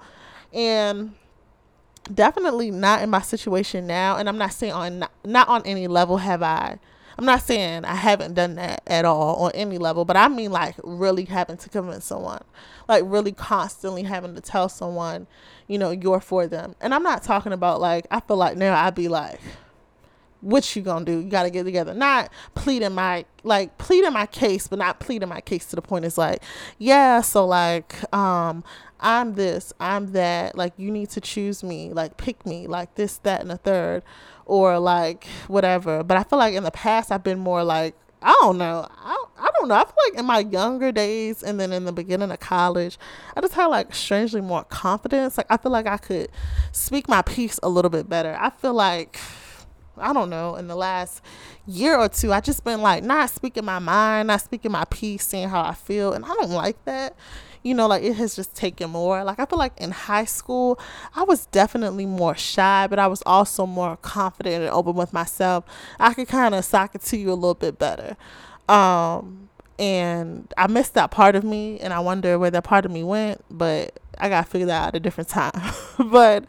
And 0.52 1.14
definitely 2.12 2.70
not 2.70 3.02
in 3.02 3.11
my 3.11 3.22
situation 3.22 3.87
now. 3.87 4.16
And 4.16 4.28
I'm 4.28 4.38
not 4.38 4.52
saying 4.52 4.72
on, 4.72 4.98
not, 5.00 5.12
not 5.24 5.48
on 5.48 5.62
any 5.64 5.87
level 5.87 6.18
have 6.18 6.42
I 6.42 6.78
I'm 7.18 7.26
not 7.26 7.42
saying 7.42 7.85
I 7.85 7.94
haven't 7.94 8.35
done 8.35 8.54
that 8.56 8.82
at 8.87 9.04
all 9.04 9.37
on 9.37 9.52
any 9.52 9.78
level, 9.78 10.04
but 10.04 10.16
I 10.16 10.28
mean 10.28 10.50
like 10.50 10.74
really 10.82 11.24
having 11.24 11.56
to 11.58 11.68
convince 11.68 12.04
someone, 12.04 12.42
like 12.88 13.04
really 13.06 13.32
constantly 13.32 14.02
having 14.02 14.35
to 14.35 14.40
tell 14.40 14.68
someone, 14.68 15.26
you 15.66 15.78
know, 15.78 15.90
you're 15.90 16.20
for 16.20 16.46
them. 16.46 16.74
And 16.80 16.94
I'm 16.94 17.02
not 17.02 17.22
talking 17.22 17.52
about 17.52 17.80
like 17.80 18.06
I 18.11 18.20
feel 18.20 18.37
like 18.37 18.56
now 18.56 18.74
I'd 18.74 18.94
be 18.94 19.08
like, 19.08 19.40
what 20.42 20.76
you 20.76 20.83
gonna 20.83 21.05
do? 21.05 21.18
You 21.20 21.31
gotta 21.31 21.50
get 21.50 21.64
together. 21.64 21.94
Not 21.94 22.31
pleading 22.55 22.94
my 22.94 23.24
like 23.44 23.78
pleading 23.78 24.12
my 24.12 24.26
case, 24.26 24.68
but 24.68 24.78
not 24.78 25.00
pleading 25.00 25.28
my 25.28 25.40
case 25.40 25.66
to 25.66 25.76
the 25.76 25.83
point 25.83 26.05
it's 26.05 26.18
like, 26.18 26.42
yeah, 26.78 27.22
so 27.22 27.46
like 27.46 27.94
um 28.14 28.62
I'm 29.00 29.35
this, 29.35 29.72
I'm 29.81 30.12
that, 30.12 30.57
like 30.57 30.74
you 30.76 30.90
need 30.90 31.11
to 31.11 31.20
choose 31.20 31.62
me, 31.62 31.92
like 31.92 32.16
pick 32.16 32.44
me, 32.44 32.66
like 32.66 32.94
this, 32.96 33.18
that, 33.18 33.40
and 33.40 33.50
a 33.50 33.57
third 33.57 34.02
or 34.44 34.78
like 34.78 35.26
whatever. 35.48 36.02
But 36.02 36.18
I 36.18 36.24
feel 36.24 36.38
like 36.38 36.55
in 36.55 36.64
the 36.64 36.70
past 36.70 37.11
I've 37.11 37.24
been 37.24 37.38
more 37.38 37.64
like 37.64 37.94
I 38.24 38.37
don't 38.42 38.59
know. 38.59 38.87
I, 38.88 39.24
I 39.38 39.48
don't 39.59 39.68
know. 39.68 39.74
I 39.74 39.85
feel 39.85 39.94
like 40.09 40.18
in 40.18 40.26
my 40.26 40.38
younger 40.40 40.92
days 40.92 41.42
and 41.42 41.59
then 41.59 41.72
in 41.72 41.85
the 41.85 41.92
beginning 41.92 42.31
of 42.31 42.38
college, 42.38 42.98
I 43.37 43.40
just 43.40 43.55
had 43.55 43.66
like 43.66 43.92
strangely 43.94 44.40
more 44.40 44.64
confidence. 44.64 45.37
Like 45.37 45.46
I 45.50 45.57
feel 45.57 45.72
like 45.72 45.87
I 45.87 45.96
could 45.96 46.31
speak 46.70 47.09
my 47.09 47.22
piece 47.22 47.59
a 47.62 47.68
little 47.68 47.90
bit 47.90 48.09
better. 48.09 48.37
I 48.38 48.50
feel 48.50 48.74
like 48.74 49.18
I 49.98 50.12
don't 50.12 50.31
know, 50.31 50.57
in 50.57 50.68
the 50.68 50.76
last 50.76 51.22
year 51.66 51.96
or 51.96 52.09
two, 52.09 52.33
I 52.33 52.40
just 52.40 52.64
been 52.64 52.83
like 52.83 53.05
not 53.05 53.31
speaking 53.31 53.64
my 53.64 53.78
mind, 53.78 54.28
not 54.28 54.40
speaking 54.40 54.72
my 54.72 54.85
piece, 54.87 55.26
seeing 55.26 55.48
how 55.48 55.62
I 55.62 55.74
feel, 55.74 56.12
and 56.12 56.24
I 56.24 56.28
don't 56.28 56.50
like 56.50 56.83
that 56.85 57.16
you 57.62 57.74
know, 57.74 57.87
like 57.87 58.02
it 58.02 58.14
has 58.14 58.35
just 58.35 58.55
taken 58.55 58.90
more. 58.90 59.22
Like 59.24 59.38
I 59.38 59.46
feel 59.46 59.59
like 59.59 59.78
in 59.81 59.92
high 59.92 60.24
school, 60.24 60.78
I 61.14 61.22
was 61.22 61.46
definitely 61.46 62.07
more 62.07 62.35
shy, 62.35 62.87
but 62.88 62.98
I 62.98 63.07
was 63.07 63.22
also 63.24 63.66
more 63.66 63.96
confident 63.96 64.64
and 64.64 64.72
open 64.72 64.94
with 64.94 65.12
myself. 65.12 65.64
I 65.98 66.14
could 66.14 66.28
kind 66.28 66.55
of 66.55 66.64
sock 66.64 66.94
it 66.94 67.02
to 67.02 67.16
you 67.16 67.31
a 67.31 67.35
little 67.35 67.55
bit 67.55 67.78
better. 67.78 68.16
Um, 68.68 69.48
and 69.78 70.52
I 70.57 70.66
missed 70.66 70.94
that 70.94 71.11
part 71.11 71.35
of 71.35 71.44
me, 71.44 71.78
and 71.81 71.92
I 71.92 72.00
wonder 72.00 72.38
where 72.38 72.50
that 72.50 72.64
part 72.64 72.85
of 72.85 72.90
me 72.90 73.02
went, 73.05 73.44
but 73.50 73.98
I 74.18 74.28
got 74.28 74.44
to 74.44 74.50
figure 74.50 74.66
that 74.66 74.83
out 74.83 74.88
at 74.88 74.94
a 74.96 75.00
different 75.00 75.28
time. 75.28 75.52
but 76.11 76.44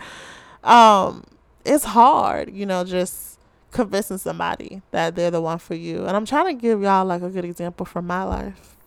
um, 0.64 1.24
it's 1.64 1.86
hard, 1.86 2.52
you 2.52 2.66
know, 2.66 2.84
just 2.84 3.33
convincing 3.74 4.18
somebody 4.18 4.82
that 4.92 5.16
they're 5.16 5.32
the 5.32 5.42
one 5.42 5.58
for 5.58 5.76
you. 5.76 6.06
And 6.06 6.16
I'm 6.16 6.26
trying 6.26 6.56
to 6.56 6.62
give 6.62 6.82
y'all 6.82 7.06
like 7.06 7.22
a 7.22 7.30
good 7.30 7.44
example 7.46 7.86
from 7.86 8.08
my 8.08 8.24
life. 8.24 8.78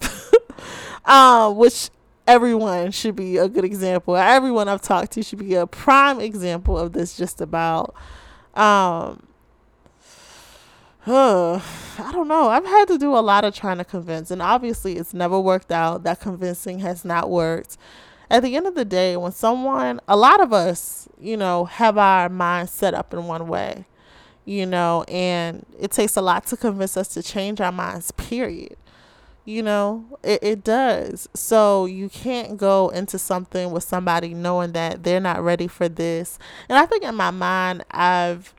um, 1.05 1.57
which 1.57 1.90
everyone 2.27 2.90
should 2.90 3.16
be 3.16 3.37
a 3.37 3.49
good 3.49 3.64
example. 3.64 4.16
Everyone 4.16 4.68
I've 4.68 4.83
talked 4.83 5.12
to 5.12 5.22
should 5.22 5.38
be 5.38 5.55
a 5.55 5.66
prime 5.66 6.20
example 6.20 6.79
of 6.79 6.92
this 6.92 7.16
just 7.16 7.40
about 7.40 7.94
um 8.55 9.22
uh, 11.07 11.61
I 12.01 12.11
don't 12.11 12.27
know. 12.27 12.49
I've 12.49 12.64
had 12.64 12.88
to 12.88 12.99
do 12.99 13.16
a 13.16 13.20
lot 13.20 13.44
of 13.44 13.55
trying 13.55 13.79
to 13.79 13.85
convince 13.85 14.33
and 14.33 14.42
obviously 14.42 14.96
it's 14.96 15.14
never 15.14 15.38
worked 15.38 15.70
out. 15.70 16.03
That 16.03 16.18
convincing 16.20 16.81
has 16.81 17.05
not 17.05 17.31
worked. 17.31 17.77
at 18.29 18.42
the 18.42 18.57
end 18.57 18.66
of 18.66 18.75
the 18.75 18.85
day, 18.85 19.16
when 19.16 19.31
someone, 19.31 20.01
a 20.09 20.16
lot 20.16 20.40
of 20.40 20.53
us, 20.53 21.09
you 21.20 21.37
know, 21.37 21.66
have 21.66 21.96
our 21.96 22.29
mind 22.29 22.68
set 22.70 22.92
up 22.92 23.14
in 23.14 23.25
one 23.27 23.46
way, 23.46 23.87
you 24.47 24.65
know, 24.65 25.05
and 25.09 25.67
it 25.79 25.91
takes 25.91 26.17
a 26.17 26.23
lot 26.23 26.47
to 26.47 26.57
convince 26.57 26.97
us 26.97 27.09
to 27.09 27.23
change 27.23 27.61
our 27.61 27.73
minds, 27.73 28.13
period. 28.13 28.77
You 29.45 29.63
know, 29.63 30.19
it, 30.23 30.43
it 30.43 30.65
does. 30.65 31.29
So 31.35 31.85
you 31.85 32.09
can't 32.09 32.57
go 32.57 32.89
into 32.89 33.19
something 33.19 33.71
with 33.73 33.85
somebody 33.85 34.35
knowing 34.35 34.73
that 34.73 35.03
they're 35.03 35.21
not 35.21 35.43
ready 35.43 35.69
for 35.69 35.89
this. 35.89 36.39
And 36.69 36.79
I 36.79 36.87
think 36.87 37.05
in 37.05 37.15
my 37.15 37.31
mind, 37.31 37.85
I've 37.91 38.55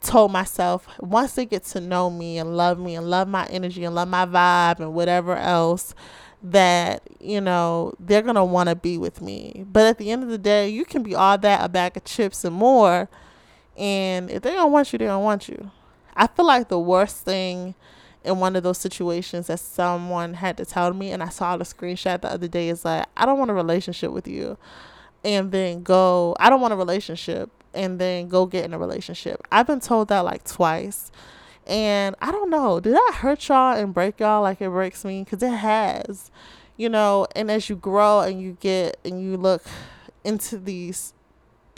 told 0.00 0.32
myself 0.32 0.86
once 1.00 1.32
they 1.32 1.44
get 1.44 1.64
to 1.64 1.80
know 1.80 2.08
me 2.08 2.38
and 2.38 2.56
love 2.56 2.78
me 2.78 2.94
and 2.94 3.08
love 3.08 3.28
my 3.28 3.46
energy 3.46 3.84
and 3.84 3.94
love 3.94 4.08
my 4.08 4.24
vibe 4.24 4.80
and 4.80 4.94
whatever 4.94 5.36
else, 5.36 5.94
that 6.42 7.02
you 7.20 7.40
know 7.40 7.92
they're 7.98 8.22
gonna 8.22 8.44
want 8.44 8.68
to 8.68 8.76
be 8.76 8.96
with 8.96 9.20
me 9.20 9.64
but 9.72 9.86
at 9.86 9.98
the 9.98 10.12
end 10.12 10.22
of 10.22 10.28
the 10.28 10.38
day 10.38 10.68
you 10.68 10.84
can 10.84 11.02
be 11.02 11.12
all 11.12 11.36
that 11.36 11.64
a 11.64 11.68
bag 11.68 11.96
of 11.96 12.04
chips 12.04 12.44
and 12.44 12.54
more 12.54 13.08
and 13.78 14.30
if 14.30 14.42
they 14.42 14.52
don't 14.52 14.72
want 14.72 14.92
you 14.92 14.98
they 14.98 15.06
don't 15.06 15.24
want 15.24 15.48
you 15.48 15.70
i 16.16 16.26
feel 16.26 16.46
like 16.46 16.68
the 16.68 16.78
worst 16.78 17.24
thing 17.24 17.74
in 18.24 18.38
one 18.38 18.56
of 18.56 18.62
those 18.62 18.78
situations 18.78 19.46
that 19.46 19.60
someone 19.60 20.34
had 20.34 20.56
to 20.56 20.64
tell 20.64 20.92
me 20.92 21.10
and 21.12 21.22
i 21.22 21.28
saw 21.28 21.56
the 21.56 21.64
screenshot 21.64 22.20
the 22.20 22.30
other 22.30 22.48
day 22.48 22.68
is 22.68 22.84
like 22.84 23.06
i 23.16 23.24
don't 23.24 23.38
want 23.38 23.50
a 23.50 23.54
relationship 23.54 24.10
with 24.10 24.26
you 24.26 24.58
and 25.24 25.52
then 25.52 25.82
go 25.82 26.34
i 26.40 26.50
don't 26.50 26.60
want 26.60 26.72
a 26.72 26.76
relationship 26.76 27.50
and 27.74 28.00
then 28.00 28.28
go 28.28 28.44
get 28.46 28.64
in 28.64 28.74
a 28.74 28.78
relationship 28.78 29.40
i've 29.52 29.66
been 29.66 29.80
told 29.80 30.08
that 30.08 30.20
like 30.20 30.44
twice 30.44 31.10
and 31.68 32.16
I 32.22 32.32
don't 32.32 32.48
know, 32.48 32.80
did 32.80 32.94
that 32.94 33.12
hurt 33.16 33.46
y'all 33.46 33.76
and 33.76 33.92
break 33.92 34.20
y'all 34.20 34.40
like 34.40 34.62
it 34.62 34.70
breaks 34.70 35.04
me? 35.04 35.22
Because 35.22 35.42
it 35.42 35.52
has, 35.52 36.30
you 36.78 36.88
know. 36.88 37.26
And 37.36 37.50
as 37.50 37.68
you 37.68 37.76
grow 37.76 38.20
and 38.20 38.40
you 38.40 38.56
get 38.58 38.98
and 39.04 39.22
you 39.22 39.36
look 39.36 39.62
into 40.24 40.56
these 40.56 41.12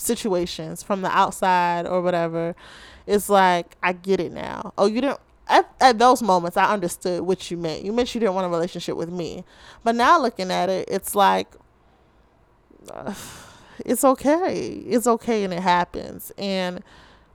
situations 0.00 0.82
from 0.82 1.02
the 1.02 1.08
outside 1.08 1.86
or 1.86 2.00
whatever, 2.02 2.54
it's 3.06 3.28
like, 3.28 3.76
I 3.82 3.92
get 3.92 4.20
it 4.20 4.32
now. 4.32 4.72
Oh, 4.78 4.86
you 4.86 5.00
didn't. 5.00 5.20
At, 5.48 5.68
at 5.80 5.98
those 5.98 6.22
moments, 6.22 6.56
I 6.56 6.72
understood 6.72 7.22
what 7.22 7.50
you 7.50 7.56
meant. 7.56 7.84
You 7.84 7.92
meant 7.92 8.14
you 8.14 8.20
didn't 8.20 8.34
want 8.34 8.46
a 8.46 8.50
relationship 8.50 8.96
with 8.96 9.10
me. 9.10 9.44
But 9.82 9.96
now 9.96 10.20
looking 10.20 10.50
at 10.50 10.68
it, 10.68 10.88
it's 10.88 11.14
like, 11.16 11.48
uh, 12.92 13.14
it's 13.84 14.04
okay. 14.04 14.68
It's 14.86 15.06
okay 15.06 15.44
and 15.44 15.52
it 15.52 15.60
happens. 15.60 16.30
And 16.38 16.84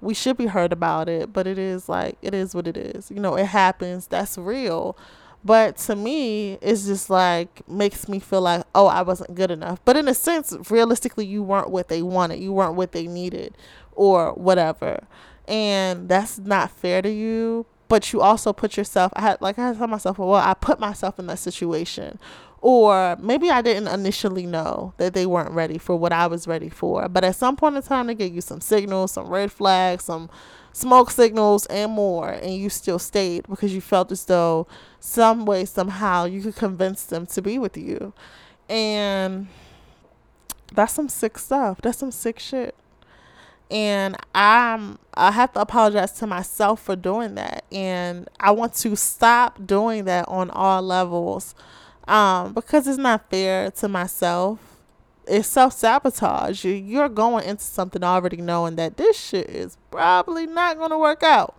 we 0.02 0.14
should 0.14 0.38
be 0.38 0.46
heard 0.46 0.72
about 0.72 1.10
it, 1.10 1.34
but 1.34 1.48
it 1.48 1.58
is 1.58 1.90
like 1.90 2.18
it 2.22 2.34
is 2.34 2.54
what 2.54 2.68
it 2.68 2.78
is. 2.78 3.10
You 3.12 3.20
know, 3.20 3.36
it 3.36 3.48
happens. 3.48 4.08
That's 4.08 4.38
real. 4.38 4.98
But 5.46 5.78
to 5.78 5.96
me, 5.96 6.58
it's 6.62 6.88
just 6.88 7.10
like 7.10 7.68
makes 7.70 8.10
me 8.10 8.20
feel 8.20 8.42
like, 8.42 8.66
oh, 8.74 8.88
I 8.88 9.04
wasn't 9.04 9.36
good 9.36 9.52
enough. 9.52 9.80
But 9.86 9.96
in 9.96 10.08
a 10.08 10.16
sense, 10.16 10.56
realistically, 10.72 11.28
you 11.28 11.44
weren't 11.44 11.70
what 11.70 11.88
they 11.88 12.02
wanted. 12.02 12.40
You 12.40 12.52
weren't 12.52 12.76
what 12.76 12.92
they 12.94 13.06
needed 13.06 13.56
or 13.92 14.34
whatever. 14.34 15.06
And 15.48 16.10
that's 16.10 16.40
not 16.40 16.72
fair 16.72 17.04
to 17.04 17.10
you. 17.12 17.68
But 17.88 18.12
you 18.12 18.22
also 18.22 18.52
put 18.52 18.76
yourself, 18.76 19.14
I 19.16 19.22
had, 19.22 19.42
like 19.42 19.60
I 19.60 19.68
had 19.68 19.74
to 19.74 19.78
tell 19.78 19.88
myself, 19.88 20.18
well, 20.18 20.34
I 20.34 20.56
put 20.56 20.80
myself 20.80 21.20
in 21.20 21.28
that 21.28 21.38
situation 21.38 22.18
or 22.68 23.16
maybe 23.20 23.52
I 23.52 23.62
didn't 23.62 23.90
initially 23.90 24.48
know 24.48 24.96
that 24.98 25.14
they 25.14 25.28
weren't 25.28 25.52
ready 25.52 25.78
for 25.78 25.96
what 25.96 26.12
I 26.12 26.26
was 26.26 26.48
ready 26.48 26.70
for. 26.70 27.08
But 27.08 27.24
at 27.24 27.36
some 27.36 27.56
point 27.56 27.76
in 27.76 27.84
time, 27.84 28.08
they 28.08 28.16
gave 28.16 28.34
you 28.34 28.42
some 28.42 28.60
signals, 28.60 29.12
some 29.12 29.28
red 29.28 29.52
flags, 29.52 30.06
some 30.06 30.32
smoke 30.76 31.10
signals, 31.10 31.66
and 31.68 31.90
more, 31.94 32.30
and 32.30 32.54
you 32.54 32.70
still 32.70 33.00
stayed 33.00 33.48
because 33.48 33.74
you 33.74 33.80
felt 33.80 34.12
as 34.12 34.26
though 34.26 34.68
some 35.00 35.46
way, 35.46 35.64
somehow, 35.64 36.26
you 36.26 36.42
could 36.42 36.58
convince 36.58 37.06
them 37.06 37.26
to 37.28 37.42
be 37.42 37.58
with 37.58 37.78
you. 37.78 38.12
And 38.68 39.48
that's 40.74 40.94
some 40.94 41.08
sick 41.08 41.38
stuff. 41.38 41.80
That's 41.82 41.98
some 41.98 42.12
sick 42.12 42.40
shit. 42.40 42.76
And 43.72 44.18
I'm 44.36 45.00
I 45.14 45.32
have 45.32 45.54
to 45.54 45.62
apologize 45.62 46.12
to 46.20 46.28
myself 46.28 46.82
for 46.82 46.98
doing 46.98 47.36
that. 47.36 47.64
And 47.72 48.28
I 48.38 48.52
want 48.52 48.74
to 48.76 48.98
stop 48.98 49.66
doing 49.66 50.04
that 50.06 50.28
on 50.28 50.50
all 50.50 50.82
levels 50.82 51.56
um, 52.06 52.54
because 52.54 52.86
it's 52.86 52.98
not 52.98 53.30
fair 53.30 53.72
to 53.72 53.88
myself. 53.88 54.75
It's 55.28 55.48
self 55.48 55.74
sabotage. 55.74 56.66
You're 56.66 57.10
going 57.10 57.46
into 57.46 57.64
something 57.64 58.04
already 58.04 58.38
knowing 58.38 58.76
that 58.76 58.98
this 58.98 59.20
shit 59.20 59.50
is 59.50 59.78
probably 59.92 60.46
not 60.46 60.78
going 60.78 60.92
to 60.92 60.98
work 60.98 61.24
out. 61.24 61.56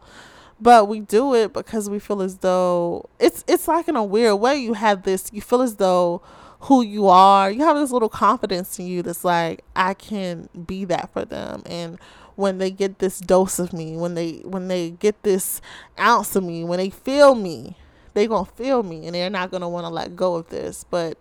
But 0.60 0.88
we 0.88 1.00
do 1.00 1.34
it 1.34 1.52
because 1.52 1.90
we 1.90 1.98
feel 1.98 2.22
as 2.22 2.38
though 2.38 3.08
it's 3.18 3.44
it's 3.46 3.68
like 3.68 3.88
in 3.88 3.96
a 3.96 4.04
weird 4.04 4.40
way 4.40 4.56
you 4.56 4.72
have 4.72 5.02
this 5.02 5.28
you 5.30 5.42
feel 5.42 5.60
as 5.60 5.76
though 5.76 6.22
who 6.60 6.82
you 6.82 7.06
are, 7.08 7.50
you 7.50 7.60
have 7.60 7.76
this 7.76 7.90
little 7.90 8.08
confidence 8.08 8.78
in 8.78 8.86
you 8.86 9.02
that's 9.02 9.24
like 9.24 9.62
I 9.74 9.92
can 9.92 10.48
be 10.66 10.86
that 10.86 11.12
for 11.12 11.24
them 11.26 11.62
and 11.66 11.98
when 12.36 12.58
they 12.58 12.70
get 12.70 12.98
this 12.98 13.18
dose 13.18 13.58
of 13.58 13.72
me, 13.72 13.96
when 13.96 14.14
they 14.14 14.40
when 14.44 14.68
they 14.68 14.90
get 14.90 15.22
this 15.22 15.60
ounce 15.98 16.36
of 16.36 16.44
me, 16.44 16.64
when 16.64 16.78
they 16.78 16.90
feel 16.90 17.34
me, 17.34 17.76
they 18.16 18.26
gonna 18.26 18.46
feel 18.46 18.82
me 18.82 19.06
and 19.06 19.14
they're 19.14 19.28
not 19.28 19.50
gonna 19.50 19.68
want 19.68 19.84
to 19.84 19.90
let 19.90 20.16
go 20.16 20.36
of 20.36 20.48
this 20.48 20.84
but 20.90 21.18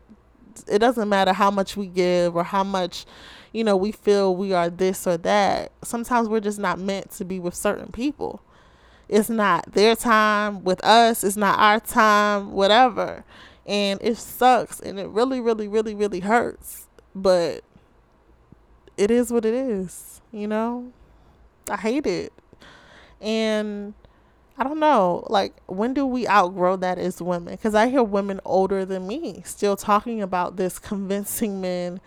it 0.68 0.80
doesn't 0.80 1.10
matter 1.10 1.34
how 1.34 1.52
much 1.52 1.78
we 1.78 1.88
give 1.88 2.36
or 2.36 2.44
how 2.44 2.64
much 2.64 3.06
you 3.52 3.64
know 3.64 3.76
we 3.76 3.92
feel 3.92 4.36
we 4.36 4.54
are 4.54 4.70
this 4.70 5.06
or 5.08 5.18
that. 5.18 5.72
Sometimes 5.84 6.28
we're 6.28 6.40
just 6.40 6.60
not 6.60 6.80
meant 6.80 7.12
to 7.12 7.26
be 7.26 7.40
with 7.40 7.56
certain 7.56 7.92
people. 7.92 8.42
It's 9.08 9.30
not 9.30 9.72
their 9.74 9.96
time 9.96 10.64
with 10.64 10.84
us. 10.84 11.24
It's 11.24 11.38
not 11.38 11.60
our 11.60 11.80
time 11.80 12.52
whatever. 12.52 13.24
And 13.66 14.00
it 14.02 14.18
sucks 14.18 14.80
and 14.80 15.00
it 15.00 15.08
really 15.10 15.40
really 15.40 15.68
really 15.68 15.96
really 15.96 16.22
hurts. 16.22 16.88
But 17.14 17.64
it 18.98 19.12
is 19.12 19.32
what 19.32 19.46
it 19.46 19.54
is 19.54 20.16
you 20.36 20.48
know? 20.48 20.92
I 21.70 21.78
hate 21.78 22.06
it. 22.06 22.34
And 23.22 23.94
I 24.58 24.64
don't 24.64 24.80
know. 24.80 25.26
Like, 25.30 25.54
when 25.66 25.94
do 25.94 26.06
we 26.06 26.28
outgrow 26.28 26.78
that 26.78 26.98
as 26.98 27.22
women? 27.22 27.54
Because 27.56 27.76
I 27.76 27.90
hear 27.90 28.04
women 28.04 28.40
older 28.46 28.86
than 28.86 29.06
me 29.08 29.42
still 29.46 29.76
talking 29.76 30.22
about 30.22 30.56
this, 30.56 30.80
convincing 30.80 31.60
men 31.60 32.00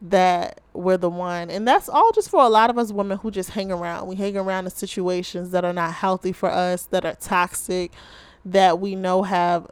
that 0.00 0.60
we're 0.72 0.96
the 0.96 1.08
one. 1.08 1.48
And 1.48 1.66
that's 1.66 1.88
all 1.88 2.10
just 2.12 2.28
for 2.28 2.42
a 2.42 2.48
lot 2.48 2.70
of 2.70 2.78
us 2.78 2.92
women 2.92 3.18
who 3.18 3.30
just 3.30 3.50
hang 3.50 3.70
around. 3.70 4.08
We 4.08 4.16
hang 4.16 4.36
around 4.36 4.64
in 4.64 4.70
situations 4.72 5.50
that 5.50 5.64
are 5.64 5.72
not 5.72 5.94
healthy 5.94 6.32
for 6.32 6.50
us, 6.50 6.86
that 6.86 7.04
are 7.04 7.14
toxic, 7.14 7.92
that 8.44 8.80
we 8.80 8.96
know 8.96 9.22
have 9.22 9.68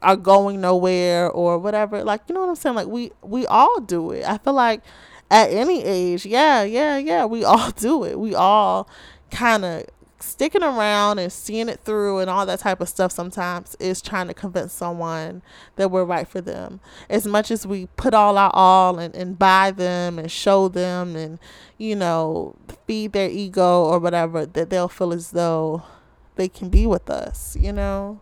are 0.00 0.16
going 0.16 0.60
nowhere 0.60 1.28
or 1.30 1.58
whatever. 1.58 2.02
Like, 2.02 2.22
you 2.28 2.34
know 2.34 2.40
what 2.40 2.48
I'm 2.48 2.56
saying? 2.56 2.76
Like 2.76 2.86
we 2.86 3.12
we 3.22 3.46
all 3.46 3.80
do 3.80 4.10
it. 4.12 4.24
I 4.24 4.38
feel 4.38 4.54
like 4.54 4.80
at 5.30 5.50
any 5.50 5.84
age, 5.84 6.24
yeah, 6.24 6.62
yeah, 6.62 6.96
yeah, 6.96 7.26
we 7.26 7.44
all 7.44 7.70
do 7.76 8.04
it. 8.04 8.18
We 8.18 8.34
all 8.34 8.88
kind 9.30 9.64
of 9.64 9.84
sticking 10.20 10.62
around 10.62 11.18
and 11.18 11.32
seeing 11.32 11.68
it 11.68 11.80
through 11.84 12.18
and 12.18 12.28
all 12.28 12.44
that 12.46 12.60
type 12.60 12.80
of 12.80 12.88
stuff 12.88 13.12
sometimes 13.12 13.76
is 13.78 14.02
trying 14.02 14.26
to 14.26 14.34
convince 14.34 14.72
someone 14.72 15.42
that 15.76 15.90
we're 15.90 16.04
right 16.04 16.26
for 16.26 16.40
them. 16.40 16.80
As 17.08 17.26
much 17.26 17.50
as 17.50 17.66
we 17.66 17.86
put 17.96 18.14
all 18.14 18.36
our 18.36 18.50
all 18.52 18.98
and, 18.98 19.14
and 19.14 19.38
buy 19.38 19.70
them 19.70 20.18
and 20.18 20.30
show 20.30 20.68
them 20.68 21.14
and, 21.14 21.38
you 21.76 21.94
know, 21.94 22.56
feed 22.86 23.12
their 23.12 23.30
ego 23.30 23.84
or 23.84 23.98
whatever, 23.98 24.44
that 24.44 24.70
they'll 24.70 24.88
feel 24.88 25.12
as 25.12 25.30
though 25.30 25.82
they 26.36 26.48
can 26.48 26.68
be 26.68 26.86
with 26.86 27.08
us, 27.10 27.56
you 27.56 27.72
know? 27.72 28.20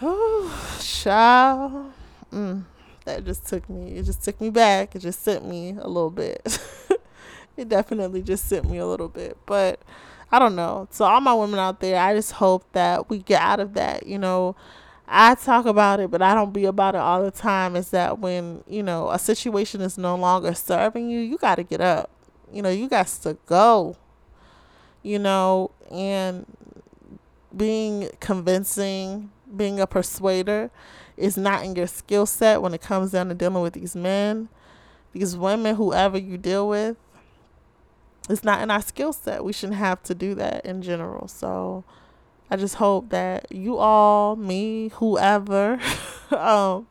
Oh, 0.00 0.78
child. 0.80 1.92
Mm, 2.32 2.64
that 3.04 3.24
just 3.24 3.46
took 3.46 3.68
me, 3.68 3.96
it 3.96 4.04
just 4.04 4.24
took 4.24 4.40
me 4.40 4.50
back. 4.50 4.94
It 4.94 5.00
just 5.00 5.22
sent 5.22 5.46
me 5.46 5.70
a 5.70 5.86
little 5.88 6.10
bit. 6.10 6.58
it 7.56 7.68
definitely 7.68 8.22
just 8.22 8.46
sent 8.48 8.70
me 8.70 8.78
a 8.78 8.86
little 8.86 9.08
bit. 9.08 9.36
But, 9.46 9.80
I 10.32 10.38
don't 10.38 10.56
know. 10.56 10.88
So 10.90 11.04
all 11.04 11.20
my 11.20 11.34
women 11.34 11.60
out 11.60 11.80
there, 11.80 12.00
I 12.00 12.14
just 12.14 12.32
hope 12.32 12.64
that 12.72 13.10
we 13.10 13.18
get 13.18 13.42
out 13.42 13.60
of 13.60 13.74
that. 13.74 14.06
You 14.06 14.18
know, 14.18 14.56
I 15.06 15.34
talk 15.34 15.66
about 15.66 16.00
it, 16.00 16.10
but 16.10 16.22
I 16.22 16.34
don't 16.34 16.54
be 16.54 16.64
about 16.64 16.94
it 16.94 17.02
all 17.02 17.22
the 17.22 17.30
time. 17.30 17.76
Is 17.76 17.90
that 17.90 18.18
when 18.18 18.64
you 18.66 18.82
know 18.82 19.10
a 19.10 19.18
situation 19.18 19.82
is 19.82 19.98
no 19.98 20.16
longer 20.16 20.54
serving 20.54 21.10
you, 21.10 21.20
you 21.20 21.36
got 21.36 21.56
to 21.56 21.62
get 21.62 21.82
up. 21.82 22.10
You 22.50 22.62
know, 22.62 22.70
you 22.70 22.88
got 22.88 23.08
to 23.08 23.36
go. 23.44 23.96
You 25.02 25.18
know, 25.18 25.72
and 25.90 26.46
being 27.54 28.08
convincing, 28.20 29.32
being 29.54 29.80
a 29.80 29.86
persuader, 29.86 30.70
is 31.18 31.36
not 31.36 31.62
in 31.64 31.76
your 31.76 31.88
skill 31.88 32.24
set 32.24 32.62
when 32.62 32.72
it 32.72 32.80
comes 32.80 33.10
down 33.10 33.28
to 33.28 33.34
dealing 33.34 33.62
with 33.62 33.74
these 33.74 33.94
men, 33.94 34.48
these 35.12 35.36
women, 35.36 35.76
whoever 35.76 36.16
you 36.16 36.38
deal 36.38 36.66
with 36.68 36.96
it's 38.28 38.44
not 38.44 38.62
in 38.62 38.70
our 38.70 38.82
skill 38.82 39.12
set. 39.12 39.44
We 39.44 39.52
shouldn't 39.52 39.78
have 39.78 40.02
to 40.04 40.14
do 40.14 40.34
that 40.36 40.64
in 40.64 40.82
general. 40.82 41.28
So 41.28 41.84
I 42.50 42.56
just 42.56 42.76
hope 42.76 43.10
that 43.10 43.50
you 43.50 43.78
all, 43.78 44.36
me, 44.36 44.88
whoever, 44.94 45.80
um, 46.30 46.86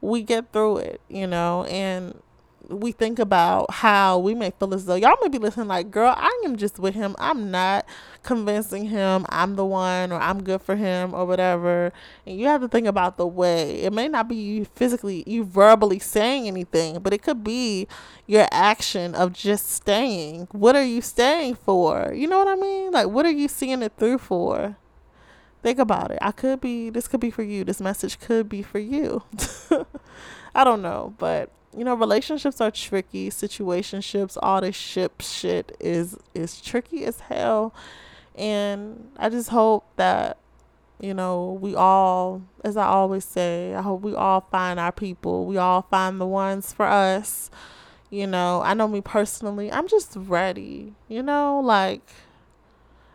we 0.00 0.22
get 0.22 0.52
through 0.52 0.78
it, 0.78 1.00
you 1.08 1.26
know, 1.26 1.64
and 1.64 2.20
we 2.68 2.92
think 2.92 3.18
about 3.18 3.70
how 3.70 4.18
we 4.18 4.34
may 4.34 4.50
feel 4.50 4.74
as 4.74 4.86
though 4.86 4.94
y'all 4.94 5.16
may 5.22 5.28
be 5.28 5.38
listening 5.38 5.68
like, 5.68 5.90
girl, 5.90 6.14
I 6.16 6.42
am 6.44 6.56
just 6.56 6.78
with 6.78 6.94
him. 6.94 7.14
I'm 7.18 7.50
not 7.50 7.86
convincing 8.22 8.86
him 8.86 9.26
I'm 9.28 9.56
the 9.56 9.64
one 9.64 10.12
or 10.12 10.20
I'm 10.20 10.42
good 10.42 10.62
for 10.62 10.76
him 10.76 11.14
or 11.14 11.24
whatever. 11.26 11.92
And 12.26 12.38
you 12.38 12.46
have 12.46 12.60
to 12.62 12.68
think 12.68 12.86
about 12.86 13.16
the 13.16 13.26
way. 13.26 13.82
It 13.82 13.92
may 13.92 14.08
not 14.08 14.28
be 14.28 14.36
you 14.36 14.64
physically, 14.64 15.24
you 15.26 15.44
verbally 15.44 15.98
saying 15.98 16.46
anything, 16.46 17.00
but 17.00 17.12
it 17.12 17.22
could 17.22 17.44
be 17.44 17.86
your 18.26 18.46
action 18.50 19.14
of 19.14 19.32
just 19.32 19.70
staying. 19.70 20.48
What 20.52 20.76
are 20.76 20.84
you 20.84 21.02
staying 21.02 21.56
for? 21.56 22.12
You 22.14 22.26
know 22.26 22.38
what 22.38 22.48
I 22.48 22.56
mean? 22.56 22.92
Like, 22.92 23.08
what 23.08 23.26
are 23.26 23.30
you 23.30 23.48
seeing 23.48 23.82
it 23.82 23.92
through 23.98 24.18
for? 24.18 24.76
Think 25.62 25.78
about 25.78 26.10
it. 26.10 26.18
I 26.20 26.30
could 26.30 26.60
be, 26.60 26.90
this 26.90 27.08
could 27.08 27.20
be 27.20 27.30
for 27.30 27.42
you. 27.42 27.64
This 27.64 27.80
message 27.80 28.20
could 28.20 28.48
be 28.48 28.62
for 28.62 28.78
you. 28.78 29.22
I 30.54 30.62
don't 30.62 30.82
know, 30.82 31.14
but 31.18 31.50
you 31.76 31.84
know, 31.84 31.94
relationships 31.94 32.60
are 32.60 32.70
tricky. 32.70 33.30
Situationships, 33.30 34.36
all 34.42 34.60
this 34.60 34.76
ship 34.76 35.20
shit 35.20 35.76
is 35.80 36.16
is 36.34 36.60
tricky 36.60 37.04
as 37.04 37.20
hell. 37.20 37.74
And 38.34 39.10
I 39.16 39.28
just 39.28 39.50
hope 39.50 39.84
that, 39.96 40.38
you 41.00 41.14
know, 41.14 41.58
we 41.60 41.74
all, 41.74 42.42
as 42.64 42.76
I 42.76 42.86
always 42.86 43.24
say, 43.24 43.74
I 43.74 43.82
hope 43.82 44.02
we 44.02 44.14
all 44.14 44.40
find 44.40 44.80
our 44.80 44.92
people. 44.92 45.46
We 45.46 45.56
all 45.56 45.82
find 45.82 46.20
the 46.20 46.26
ones 46.26 46.72
for 46.72 46.86
us. 46.86 47.50
You 48.10 48.26
know, 48.26 48.62
I 48.62 48.74
know 48.74 48.88
me 48.88 49.00
personally, 49.00 49.72
I'm 49.72 49.88
just 49.88 50.12
ready. 50.16 50.94
You 51.08 51.22
know, 51.22 51.60
like 51.60 52.08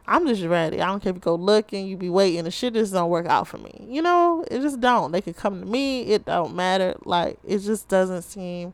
I'm 0.09 0.25
just 0.25 0.41
ready. 0.41 0.81
I 0.81 0.87
don't 0.87 1.03
care 1.03 1.11
if 1.11 1.17
you 1.17 1.21
go 1.21 1.35
looking, 1.35 1.85
you 1.85 1.95
be 1.95 2.09
waiting, 2.09 2.43
the 2.43 2.49
shit 2.49 2.73
just 2.73 2.93
don't 2.93 3.11
work 3.11 3.27
out 3.27 3.47
for 3.47 3.59
me. 3.59 3.85
You 3.87 4.01
know, 4.01 4.43
it 4.49 4.59
just 4.61 4.79
don't. 4.79 5.11
They 5.11 5.21
could 5.21 5.37
come 5.37 5.59
to 5.59 5.67
me, 5.67 6.01
it 6.01 6.25
don't 6.25 6.55
matter. 6.55 6.95
Like 7.05 7.37
it 7.45 7.59
just 7.59 7.87
doesn't 7.87 8.23
seem 8.23 8.73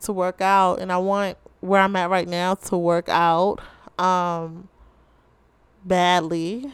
to 0.00 0.14
work 0.14 0.40
out. 0.40 0.80
And 0.80 0.90
I 0.90 0.96
want 0.96 1.36
where 1.60 1.82
I'm 1.82 1.94
at 1.94 2.08
right 2.08 2.26
now 2.26 2.54
to 2.54 2.76
work 2.78 3.10
out 3.10 3.60
um 3.98 4.68
badly 5.84 6.72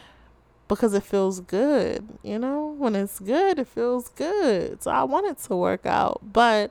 because 0.68 0.94
it 0.94 1.02
feels 1.02 1.40
good, 1.40 2.08
you 2.22 2.38
know? 2.38 2.76
When 2.78 2.94
it's 2.94 3.18
good, 3.18 3.58
it 3.58 3.66
feels 3.66 4.10
good. 4.10 4.80
So 4.80 4.92
I 4.92 5.02
want 5.02 5.26
it 5.26 5.38
to 5.48 5.56
work 5.56 5.86
out. 5.86 6.20
But 6.22 6.70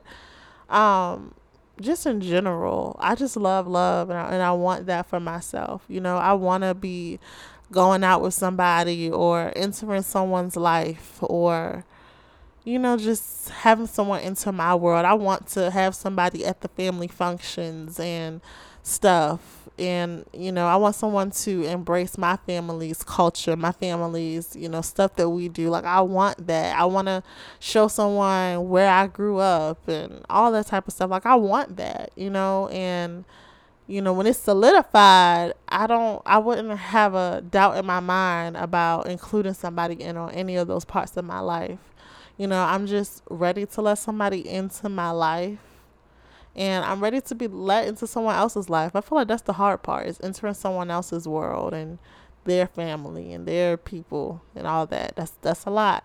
um 0.70 1.34
just 1.80 2.06
in 2.06 2.20
general, 2.20 2.96
I 2.98 3.14
just 3.14 3.36
love 3.36 3.66
love 3.66 4.10
and 4.10 4.18
I, 4.18 4.30
and 4.30 4.42
I 4.42 4.52
want 4.52 4.86
that 4.86 5.06
for 5.06 5.20
myself. 5.20 5.82
You 5.88 6.00
know, 6.00 6.16
I 6.16 6.32
want 6.32 6.64
to 6.64 6.74
be 6.74 7.18
going 7.70 8.02
out 8.02 8.22
with 8.22 8.34
somebody 8.34 9.10
or 9.10 9.52
entering 9.54 10.02
someone's 10.02 10.56
life 10.56 11.18
or 11.20 11.84
you 12.64 12.78
know 12.78 12.96
just 12.96 13.50
having 13.50 13.86
someone 13.86 14.20
into 14.22 14.52
my 14.52 14.74
world. 14.74 15.04
I 15.04 15.14
want 15.14 15.48
to 15.48 15.70
have 15.70 15.94
somebody 15.94 16.44
at 16.44 16.60
the 16.60 16.68
family 16.68 17.08
functions 17.08 18.00
and 18.00 18.40
stuff. 18.88 19.54
And 19.78 20.24
you 20.32 20.50
know 20.50 20.66
i 20.66 20.74
want 20.74 20.96
someone 20.96 21.30
to 21.30 21.62
embrace 21.62 22.18
my 22.18 22.34
family's 22.34 23.04
culture 23.04 23.54
my 23.54 23.70
family's 23.70 24.56
you 24.56 24.68
know 24.68 24.80
stuff 24.80 25.14
that 25.16 25.30
we 25.30 25.48
do. 25.48 25.70
Like 25.70 25.84
i 25.84 26.00
want 26.00 26.46
that. 26.48 26.76
I 26.76 26.84
want 26.84 27.06
to 27.06 27.22
show 27.60 27.86
someone 27.86 28.68
where 28.68 28.90
i 28.90 29.06
grew 29.06 29.38
up 29.38 29.86
and 29.86 30.24
all 30.28 30.50
that 30.52 30.66
type 30.66 30.88
of 30.88 30.94
stuff. 30.94 31.10
Like 31.10 31.26
i 31.26 31.36
want 31.36 31.76
that 31.76 32.10
you 32.16 32.30
know? 32.30 32.68
And 32.68 33.24
you 33.86 34.02
know 34.02 34.12
when 34.12 34.26
it's 34.26 34.38
solidified 34.38 35.54
i 35.68 35.86
don't 35.86 36.20
i 36.26 36.36
wouldn't 36.36 36.78
have 36.78 37.14
a 37.14 37.42
doubt 37.50 37.78
in 37.78 37.86
my 37.86 38.00
mind 38.00 38.54
about 38.54 39.06
including 39.06 39.54
somebody 39.54 39.94
in 39.94 40.14
on 40.16 40.30
any 40.32 40.56
of 40.56 40.68
those 40.68 40.84
parts 40.84 41.16
of 41.16 41.24
my 41.24 41.40
life. 41.40 41.78
You 42.36 42.48
know 42.48 42.62
i'm 42.62 42.86
just 42.86 43.22
ready 43.30 43.64
to 43.64 43.80
let 43.80 43.98
somebody 43.98 44.46
into 44.46 44.88
my 44.88 45.10
life 45.10 45.58
and 46.58 46.84
I'm 46.84 47.00
ready 47.00 47.20
to 47.20 47.34
be 47.36 47.46
let 47.46 47.86
into 47.86 48.08
someone 48.08 48.34
else's 48.34 48.68
life. 48.68 48.96
I 48.96 49.00
feel 49.00 49.16
like 49.16 49.28
that's 49.28 49.42
the 49.42 49.52
hard 49.52 49.84
part 49.84 50.08
is 50.08 50.18
entering 50.20 50.54
someone 50.54 50.90
else's 50.90 51.28
world 51.28 51.72
and 51.72 52.00
their 52.44 52.66
family 52.66 53.32
and 53.32 53.46
their 53.46 53.76
people 53.76 54.42
and 54.56 54.66
all 54.66 54.84
that. 54.86 55.14
That's 55.14 55.30
that's 55.40 55.66
a 55.66 55.70
lot, 55.70 56.02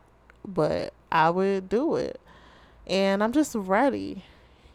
but 0.48 0.94
I 1.12 1.32
would 1.32 1.70
do 1.70 1.96
it. 1.96 2.22
And 2.86 3.24
I'm 3.24 3.32
just 3.32 3.56
ready. 3.56 4.26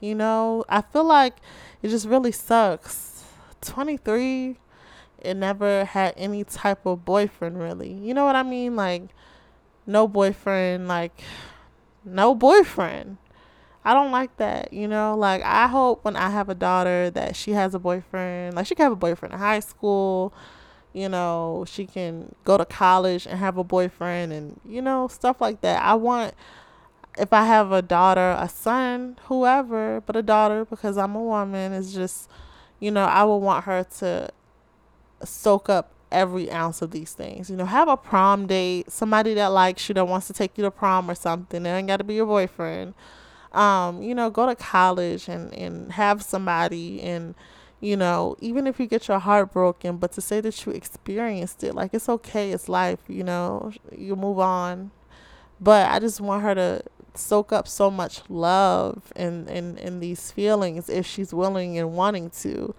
You 0.00 0.16
know, 0.16 0.64
I 0.68 0.82
feel 0.82 1.04
like 1.04 1.36
it 1.80 1.90
just 1.90 2.08
really 2.08 2.32
sucks. 2.32 3.22
23 3.60 4.56
and 5.22 5.40
never 5.40 5.84
had 5.84 6.14
any 6.16 6.42
type 6.42 6.86
of 6.86 7.04
boyfriend 7.04 7.60
really. 7.60 7.92
You 7.92 8.14
know 8.14 8.24
what 8.24 8.34
I 8.34 8.42
mean? 8.42 8.74
Like 8.74 9.10
no 9.86 10.08
boyfriend, 10.08 10.88
like 10.88 11.22
no 12.04 12.34
boyfriend. 12.34 13.18
I 13.88 13.94
don't 13.94 14.12
like 14.12 14.36
that, 14.36 14.70
you 14.74 14.86
know. 14.86 15.16
Like 15.16 15.42
I 15.42 15.66
hope 15.66 16.04
when 16.04 16.14
I 16.14 16.28
have 16.28 16.50
a 16.50 16.54
daughter 16.54 17.08
that 17.08 17.34
she 17.34 17.52
has 17.52 17.74
a 17.74 17.78
boyfriend. 17.78 18.54
Like 18.54 18.66
she 18.66 18.74
can 18.74 18.82
have 18.82 18.92
a 18.92 18.96
boyfriend 18.96 19.32
in 19.32 19.40
high 19.40 19.60
school, 19.60 20.34
you 20.92 21.08
know. 21.08 21.64
She 21.66 21.86
can 21.86 22.34
go 22.44 22.58
to 22.58 22.66
college 22.66 23.26
and 23.26 23.38
have 23.38 23.56
a 23.56 23.64
boyfriend, 23.64 24.30
and 24.34 24.60
you 24.68 24.82
know 24.82 25.08
stuff 25.08 25.40
like 25.40 25.62
that. 25.62 25.82
I 25.82 25.94
want 25.94 26.34
if 27.16 27.32
I 27.32 27.46
have 27.46 27.72
a 27.72 27.80
daughter, 27.80 28.36
a 28.38 28.46
son, 28.46 29.18
whoever, 29.24 30.02
but 30.02 30.16
a 30.16 30.22
daughter 30.22 30.66
because 30.66 30.98
I'm 30.98 31.14
a 31.14 31.22
woman 31.22 31.72
is 31.72 31.94
just, 31.94 32.28
you 32.80 32.90
know, 32.90 33.04
I 33.04 33.24
would 33.24 33.38
want 33.38 33.64
her 33.64 33.84
to 34.00 34.28
soak 35.24 35.70
up 35.70 35.92
every 36.12 36.50
ounce 36.50 36.82
of 36.82 36.90
these 36.90 37.14
things. 37.14 37.48
You 37.48 37.56
know, 37.56 37.64
have 37.64 37.88
a 37.88 37.96
prom 37.96 38.46
date, 38.46 38.92
somebody 38.92 39.32
that 39.32 39.46
likes 39.46 39.88
you 39.88 39.94
that 39.94 40.06
wants 40.06 40.26
to 40.26 40.34
take 40.34 40.58
you 40.58 40.64
to 40.64 40.70
prom 40.70 41.10
or 41.10 41.14
something. 41.14 41.64
It 41.64 41.70
ain't 41.70 41.88
got 41.88 41.96
to 41.96 42.04
be 42.04 42.16
your 42.16 42.26
boyfriend 42.26 42.92
um, 43.52 44.02
you 44.02 44.14
know, 44.14 44.30
go 44.30 44.46
to 44.46 44.54
college 44.54 45.28
and, 45.28 45.52
and 45.54 45.92
have 45.92 46.22
somebody 46.22 47.00
and, 47.02 47.34
you 47.80 47.96
know, 47.96 48.36
even 48.40 48.66
if 48.66 48.80
you 48.80 48.86
get 48.86 49.08
your 49.08 49.18
heart 49.18 49.52
broken, 49.52 49.96
but 49.96 50.12
to 50.12 50.20
say 50.20 50.40
that 50.40 50.66
you 50.66 50.72
experienced 50.72 51.62
it, 51.64 51.74
like 51.74 51.94
it's 51.94 52.08
okay, 52.08 52.50
it's 52.52 52.68
life, 52.68 53.00
you 53.08 53.24
know, 53.24 53.72
you 53.96 54.16
move 54.16 54.38
on. 54.38 54.90
But 55.60 55.90
I 55.90 55.98
just 55.98 56.20
want 56.20 56.42
her 56.42 56.54
to 56.54 56.82
soak 57.14 57.52
up 57.52 57.66
so 57.66 57.90
much 57.90 58.22
love 58.28 59.12
and 59.16 59.48
in, 59.48 59.76
in 59.78 60.00
these 60.00 60.30
feelings 60.30 60.88
if 60.88 61.06
she's 61.06 61.34
willing 61.34 61.78
and 61.78 61.94
wanting 61.94 62.30
to. 62.30 62.74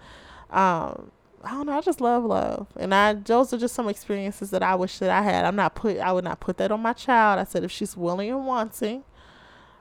Um, 0.49 1.11
I 1.43 1.51
don't 1.51 1.67
know. 1.67 1.77
I 1.77 1.81
just 1.81 2.01
love 2.01 2.25
love, 2.25 2.67
and 2.75 2.93
I 2.93 3.13
those 3.13 3.53
are 3.53 3.57
just 3.57 3.73
some 3.73 3.87
experiences 3.87 4.51
that 4.51 4.61
I 4.61 4.75
wish 4.75 4.99
that 4.99 5.09
I 5.09 5.21
had. 5.21 5.45
I'm 5.45 5.55
not 5.55 5.73
put. 5.73 5.97
I 5.97 6.11
would 6.11 6.25
not 6.25 6.39
put 6.39 6.57
that 6.57 6.71
on 6.71 6.81
my 6.81 6.93
child. 6.93 7.39
I 7.39 7.45
said 7.45 7.63
if 7.63 7.71
she's 7.71 7.95
willing 7.95 8.29
and 8.29 8.45
wanting, 8.45 9.03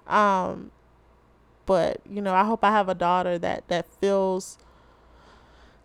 um, 0.07 0.71
but 1.69 2.01
you 2.09 2.23
know 2.23 2.33
i 2.33 2.45
hope 2.45 2.65
i 2.65 2.71
have 2.71 2.89
a 2.89 2.95
daughter 2.95 3.39
that 3.39 3.69
that 3.69 3.87
feels 4.01 4.57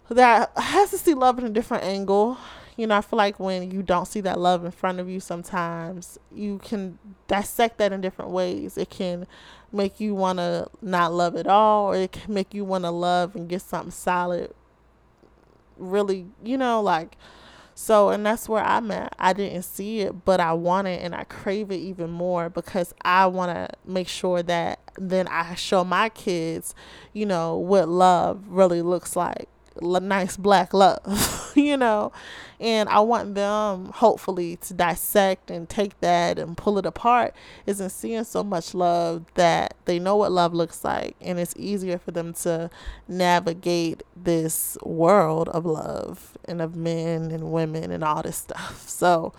that 0.10 0.50
has 0.56 0.92
to 0.92 0.98
see 0.98 1.14
love 1.14 1.38
in 1.40 1.46
a 1.46 1.50
different 1.50 1.84
angle. 1.84 2.38
You 2.78 2.88
know 2.88 2.96
i 2.96 3.02
feel 3.02 3.18
like 3.18 3.40
when 3.40 3.70
you 3.70 3.84
don't 3.84 4.08
see 4.08 4.22
that 4.22 4.40
love 4.40 4.64
in 4.64 4.72
front 4.72 5.00
of 5.00 5.10
you 5.10 5.20
sometimes 5.20 6.18
you 6.34 6.60
can 6.60 6.98
dissect 7.28 7.78
that 7.78 7.92
in 7.92 8.02
different 8.02 8.32
ways. 8.32 8.78
It 8.78 8.90
can 8.90 9.28
make 9.72 10.00
you 10.00 10.16
want 10.16 10.40
to 10.40 10.70
not 10.82 11.14
love 11.14 11.36
at 11.36 11.48
all 11.48 11.88
or 11.88 11.96
it 11.96 12.14
can 12.14 12.34
make 12.34 12.54
you 12.54 12.64
want 12.64 12.86
to 12.86 12.92
love 12.92 13.36
and 13.36 13.50
get 13.50 13.62
something 13.62 13.92
solid. 13.92 14.54
Really 15.78 16.28
you 16.44 16.58
know 16.58 16.82
like 16.82 17.18
so, 17.76 18.10
and 18.10 18.26
that's 18.26 18.48
where 18.48 18.64
I'm 18.64 18.92
at. 18.92 19.16
I 19.18 19.34
didn't 19.34 19.64
see 19.64 20.02
it, 20.02 20.26
but 20.26 20.40
I 20.40 20.54
want 20.54 20.88
it 20.88 21.02
and 21.02 21.16
I 21.16 21.24
crave 21.24 21.72
it 21.72 21.78
even 21.78 22.10
more 22.12 22.50
because 22.50 22.94
I 23.04 23.26
want 23.28 23.52
to 23.52 23.70
make 23.86 24.08
sure 24.08 24.44
that 24.44 24.80
then 24.98 25.28
I 25.28 25.56
show 25.56 25.84
my 25.84 26.10
kids, 26.10 26.76
you 27.14 27.26
know, 27.26 27.58
what 27.58 27.90
love 27.90 28.44
really 28.48 28.82
looks 28.82 29.16
like 29.16 29.50
nice 29.82 30.38
black 30.38 30.74
love, 30.74 31.52
you 31.56 31.78
know, 31.78 32.12
and 32.60 32.88
I 32.88 33.02
want 33.02 33.36
them 33.36 33.92
hopefully 33.94 34.56
to 34.58 34.74
dissect 34.74 35.52
and 35.52 35.68
take 35.68 36.00
that 36.00 36.40
and 36.40 36.56
pull 36.56 36.78
it 36.78 36.86
apart 36.86 37.36
isn't 37.66 37.90
seeing 37.90 38.24
so 38.24 38.44
much 38.44 38.74
love 38.74 39.26
that 39.34 39.76
they 39.86 40.00
know 40.00 40.16
what 40.16 40.32
love 40.32 40.54
looks 40.54 40.84
like 40.84 41.16
and 41.20 41.40
it's 41.40 41.54
easier 41.58 41.98
for 41.98 42.12
them 42.12 42.34
to 42.34 42.70
navigate 43.08 44.04
this 44.16 44.78
world 44.84 45.50
of 45.50 45.66
love 45.66 46.38
and 46.46 46.62
of 46.62 46.76
men 46.76 47.32
and 47.32 47.52
women 47.52 47.92
and 47.92 48.04
all 48.04 48.22
this 48.22 48.38
stuff. 48.38 48.88
So, 49.04 49.34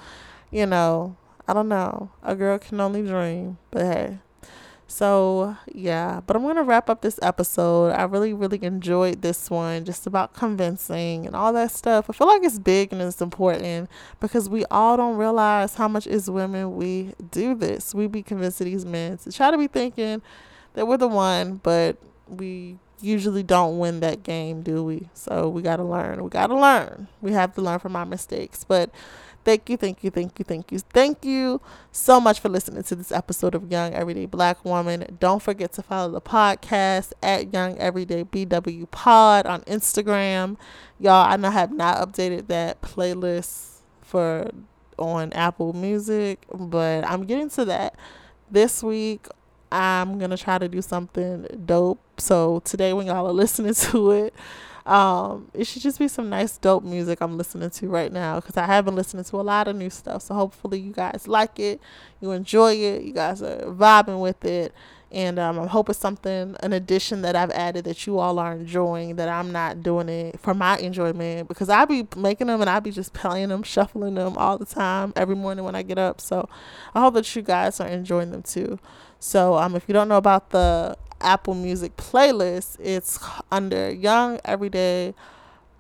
you 0.51 0.67
know, 0.67 1.17
I 1.49 1.55
don't 1.55 1.69
know. 1.69 2.11
A 2.23 2.35
girl 2.35 2.59
can 2.59 2.81
only 2.81 3.03
dream, 3.03 3.57
but 3.71 3.83
hey, 3.83 4.19
so, 4.87 5.57
yeah, 5.73 6.21
but 6.27 6.37
I'm 6.37 6.43
going 6.43 6.57
to 6.57 6.63
wrap 6.63 6.91
up 6.91 7.01
this 7.01 7.19
episode. 7.23 7.91
I 7.93 8.03
really, 8.05 8.33
really 8.33 8.63
enjoyed 8.63 9.23
this 9.23 9.51
one, 9.51 9.85
just 9.85 10.07
about 10.07 10.35
convincing 10.35 11.27
and 11.27 11.35
all 11.35 11.53
that 11.55 11.71
stuff. 11.73 12.11
I 12.11 12.13
feel 12.13 12.27
like 12.27 12.43
it's 12.45 12.59
big 12.59 12.93
and 12.93 13.01
it's 13.01 13.23
important 13.23 13.89
because 14.21 14.49
we 14.49 14.65
all 14.67 14.97
don't 14.97 15.17
realize 15.17 15.75
how 15.75 15.89
much 15.89 16.07
as 16.07 16.31
women 16.31 16.77
we 16.77 17.15
do 17.31 17.55
this. 17.55 17.95
We 17.95 18.07
be 18.07 18.23
convincing 18.23 18.67
these 18.67 18.85
men 18.85 19.19
to 19.19 19.33
try 19.33 19.51
to 19.51 19.59
be 19.59 19.69
thinking 19.69 20.21
that 20.75 20.87
we're 20.87 20.99
the 20.99 21.09
one, 21.09 21.61
but 21.63 21.97
we 22.29 22.79
usually 23.01 23.43
don't 23.43 23.79
win 23.79 24.01
that 24.01 24.23
game, 24.23 24.63
do 24.63 24.85
we? 24.85 25.09
So 25.15 25.49
we 25.49 25.63
got 25.63 25.77
to 25.77 25.85
learn. 25.85 26.23
We 26.23 26.31
got 26.31 26.49
to 26.49 26.57
learn. 26.57 27.09
We 27.21 27.33
have 27.33 27.55
to 27.55 27.63
learn 27.63 27.79
from 27.79 27.97
our 27.97 28.07
mistakes. 28.07 28.65
But 28.65 28.91
Thank 29.45 29.69
you, 29.69 29.77
thank 29.77 30.03
you, 30.03 30.11
thank 30.11 30.39
you, 30.39 30.45
thank 30.45 30.73
you, 30.73 30.79
thank 30.79 31.23
you 31.23 31.61
so 31.93 32.19
much 32.19 32.41
for 32.41 32.49
listening 32.49 32.83
to 32.85 32.97
this 32.97 33.13
episode 33.13 33.55
of 33.55 33.71
Young 33.71 33.93
Everyday 33.93 34.25
Black 34.25 34.65
Woman. 34.65 35.19
Don't 35.21 35.43
forget 35.43 35.71
to 35.75 35.83
follow 35.83 36.11
the 36.11 36.21
podcast 36.23 37.13
at 37.23 37.53
Young 37.53 37.77
Everyday 37.77 38.25
BW 38.25 38.91
Pod 38.91 39.45
on 39.45 39.61
Instagram. 39.63 40.57
Y'all, 40.99 41.31
I 41.31 41.37
know 41.37 41.49
I 41.49 41.51
have 41.51 41.73
not 41.73 41.99
updated 41.99 42.47
that 42.47 42.81
playlist 42.81 43.81
for 44.01 44.51
on 44.99 45.31
Apple 45.35 45.75
Music, 45.75 46.43
but 46.51 47.05
I'm 47.07 47.27
getting 47.27 47.51
to 47.51 47.67
that 47.67 47.97
this 48.51 48.83
week. 48.83 49.27
I'm 49.71 50.19
gonna 50.19 50.39
try 50.39 50.57
to 50.57 50.69
do 50.69 50.81
something 50.81 51.47
dope. 51.67 52.01
So 52.19 52.61
today, 52.61 52.95
when 52.95 53.09
y'all 53.09 53.27
are 53.27 53.33
listening 53.33 53.75
to 53.93 54.11
it, 54.13 54.35
um, 54.87 55.51
it 55.55 55.67
should 55.67 55.81
just 55.83 55.99
be 55.99 56.09
some 56.09 56.29
nice 56.29 56.59
dope 56.59 56.85
music 56.85 57.21
I'm 57.23 57.39
listening 57.39 57.71
to 57.71 57.89
right 57.89 58.13
now 58.13 58.41
because 58.41 58.57
I 58.57 58.67
have 58.67 58.85
been 58.85 58.95
listening 58.95 59.25
to 59.25 59.37
a 59.37 59.43
lot 59.43 59.67
of 59.67 59.77
new 59.77 59.89
stuff. 59.89 60.23
So 60.23 60.35
hopefully 60.35 60.79
you 60.79 60.93
guys 60.93 61.27
like 61.27 61.59
it, 61.59 61.81
you 62.21 62.33
enjoy 62.33 62.75
it, 62.75 63.03
you 63.03 63.13
guys 63.15 63.43
are 63.43 63.63
vibing 63.63 64.21
with 64.21 64.45
it. 64.45 64.75
And 65.11 65.39
um, 65.39 65.61
I 65.61 65.67
hope 65.69 65.89
it's 65.89 65.99
something, 65.99 66.57
an 66.61 66.73
addition 66.73 67.23
that 67.23 67.37
I've 67.37 67.53
added 67.53 67.85
that 67.85 68.05
you 68.05 68.19
all 68.19 68.39
are 68.41 68.53
enjoying, 68.53 69.15
that 69.15 69.29
I'm 69.29 69.53
not 69.53 69.81
doing 69.83 70.09
it 70.09 70.41
for 70.41 70.55
my 70.55 70.77
enjoyment 70.79 71.47
because 71.47 71.69
I 71.69 71.85
be 71.85 72.07
making 72.17 72.49
them 72.49 72.61
and 72.61 72.69
I 72.69 72.81
be 72.81 72.91
just 72.91 73.13
playing 73.13 73.51
them, 73.51 73.63
shuffling 73.63 74.17
them 74.17 74.37
all 74.37 74.59
the 74.59 74.67
time 74.67 75.13
every 75.15 75.37
morning 75.37 75.65
when 75.65 75.77
I 75.77 75.83
get 75.83 75.99
up. 75.99 76.21
So 76.21 76.49
I 76.95 77.01
hope 77.01 77.15
that 77.15 77.37
you 77.37 77.43
guys 77.43 77.79
are 77.79 77.87
enjoying 77.87 78.33
them 78.33 78.43
too. 78.43 78.81
So 79.21 79.55
um, 79.55 79.77
if 79.77 79.85
you 79.89 79.93
don't 79.95 80.09
know 80.09 80.17
about 80.17 80.51
the 80.51 80.99
Apple 81.25 81.55
Music 81.55 81.97
playlist, 81.97 82.77
it's 82.81 83.19
under 83.51 83.91
Young 83.91 84.41
Everyday 84.45 85.15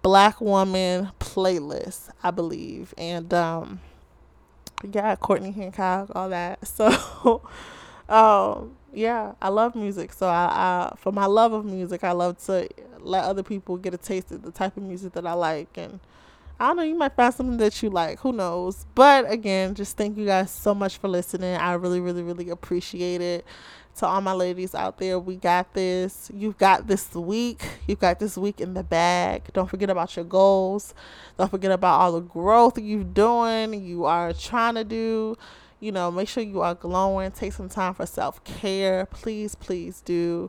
Black 0.02 0.40
Woman 0.40 1.10
playlist, 1.20 2.10
I 2.22 2.30
believe. 2.30 2.94
And 2.98 3.32
um, 3.34 3.80
yeah, 4.92 5.16
Courtney 5.16 5.50
Hancock, 5.52 6.10
all 6.14 6.28
that. 6.30 6.60
So 6.66 7.42
um 8.08 8.76
yeah 8.92 9.32
i 9.40 9.48
love 9.48 9.74
music. 9.74 10.12
So 10.12 10.28
I, 10.28 10.90
I 10.92 10.94
for 10.98 11.12
my 11.12 11.26
love 11.26 11.52
of 11.52 11.64
music 11.64 12.04
i 12.04 12.12
love 12.12 12.38
to 12.46 12.68
let 13.00 13.24
other 13.24 13.42
people 13.42 13.76
get 13.76 13.94
a 13.94 13.98
taste 13.98 14.30
of 14.32 14.42
the 14.42 14.50
type 14.50 14.76
of 14.76 14.82
music 14.82 15.12
that 15.14 15.26
i 15.26 15.32
like. 15.32 15.68
And 15.76 16.00
i 16.60 16.68
don't 16.68 16.76
know 16.76 16.82
you 16.82 16.94
might 16.94 17.16
find 17.16 17.32
something 17.34 17.56
that 17.58 17.82
you 17.82 17.90
like. 17.90 18.20
Who 18.20 18.32
knows? 18.32 18.84
But 18.94 19.30
again 19.30 19.74
just 19.74 19.96
thank 19.96 20.18
you 20.18 20.26
guys 20.26 20.50
so 20.50 20.74
much 20.74 20.98
for 20.98 21.08
listening. 21.08 21.56
I 21.56 21.72
really 21.74 22.00
really 22.00 22.22
really 22.22 22.50
appreciate 22.50 23.20
it 23.22 23.46
to 23.96 24.06
all 24.06 24.20
my 24.20 24.32
ladies 24.32 24.74
out 24.74 24.98
there 24.98 25.18
we 25.18 25.36
got 25.36 25.72
this 25.74 26.30
you've 26.34 26.58
got 26.58 26.86
this 26.86 27.14
week 27.14 27.64
you've 27.86 28.00
got 28.00 28.18
this 28.18 28.36
week 28.36 28.60
in 28.60 28.74
the 28.74 28.82
bag 28.82 29.42
don't 29.52 29.68
forget 29.70 29.90
about 29.90 30.14
your 30.16 30.24
goals 30.24 30.94
don't 31.38 31.50
forget 31.50 31.70
about 31.70 32.00
all 32.00 32.12
the 32.12 32.20
growth 32.20 32.78
you're 32.78 33.04
doing 33.04 33.74
you 33.84 34.04
are 34.04 34.32
trying 34.32 34.74
to 34.74 34.84
do 34.84 35.36
you 35.84 35.92
know, 35.92 36.10
make 36.10 36.28
sure 36.28 36.42
you 36.42 36.62
are 36.62 36.74
glowing. 36.74 37.30
Take 37.30 37.52
some 37.52 37.68
time 37.68 37.92
for 37.92 38.06
self 38.06 38.42
care. 38.44 39.04
Please, 39.04 39.54
please 39.54 40.00
do. 40.00 40.48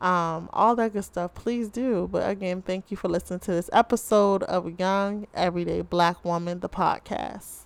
Um, 0.00 0.50
all 0.52 0.74
that 0.74 0.92
good 0.92 1.04
stuff. 1.04 1.34
Please 1.34 1.68
do. 1.68 2.08
But 2.10 2.28
again, 2.28 2.62
thank 2.62 2.90
you 2.90 2.96
for 2.96 3.08
listening 3.08 3.38
to 3.40 3.52
this 3.52 3.70
episode 3.72 4.42
of 4.42 4.80
Young 4.80 5.28
Everyday 5.34 5.82
Black 5.82 6.24
Woman, 6.24 6.58
the 6.58 6.68
podcast. 6.68 7.61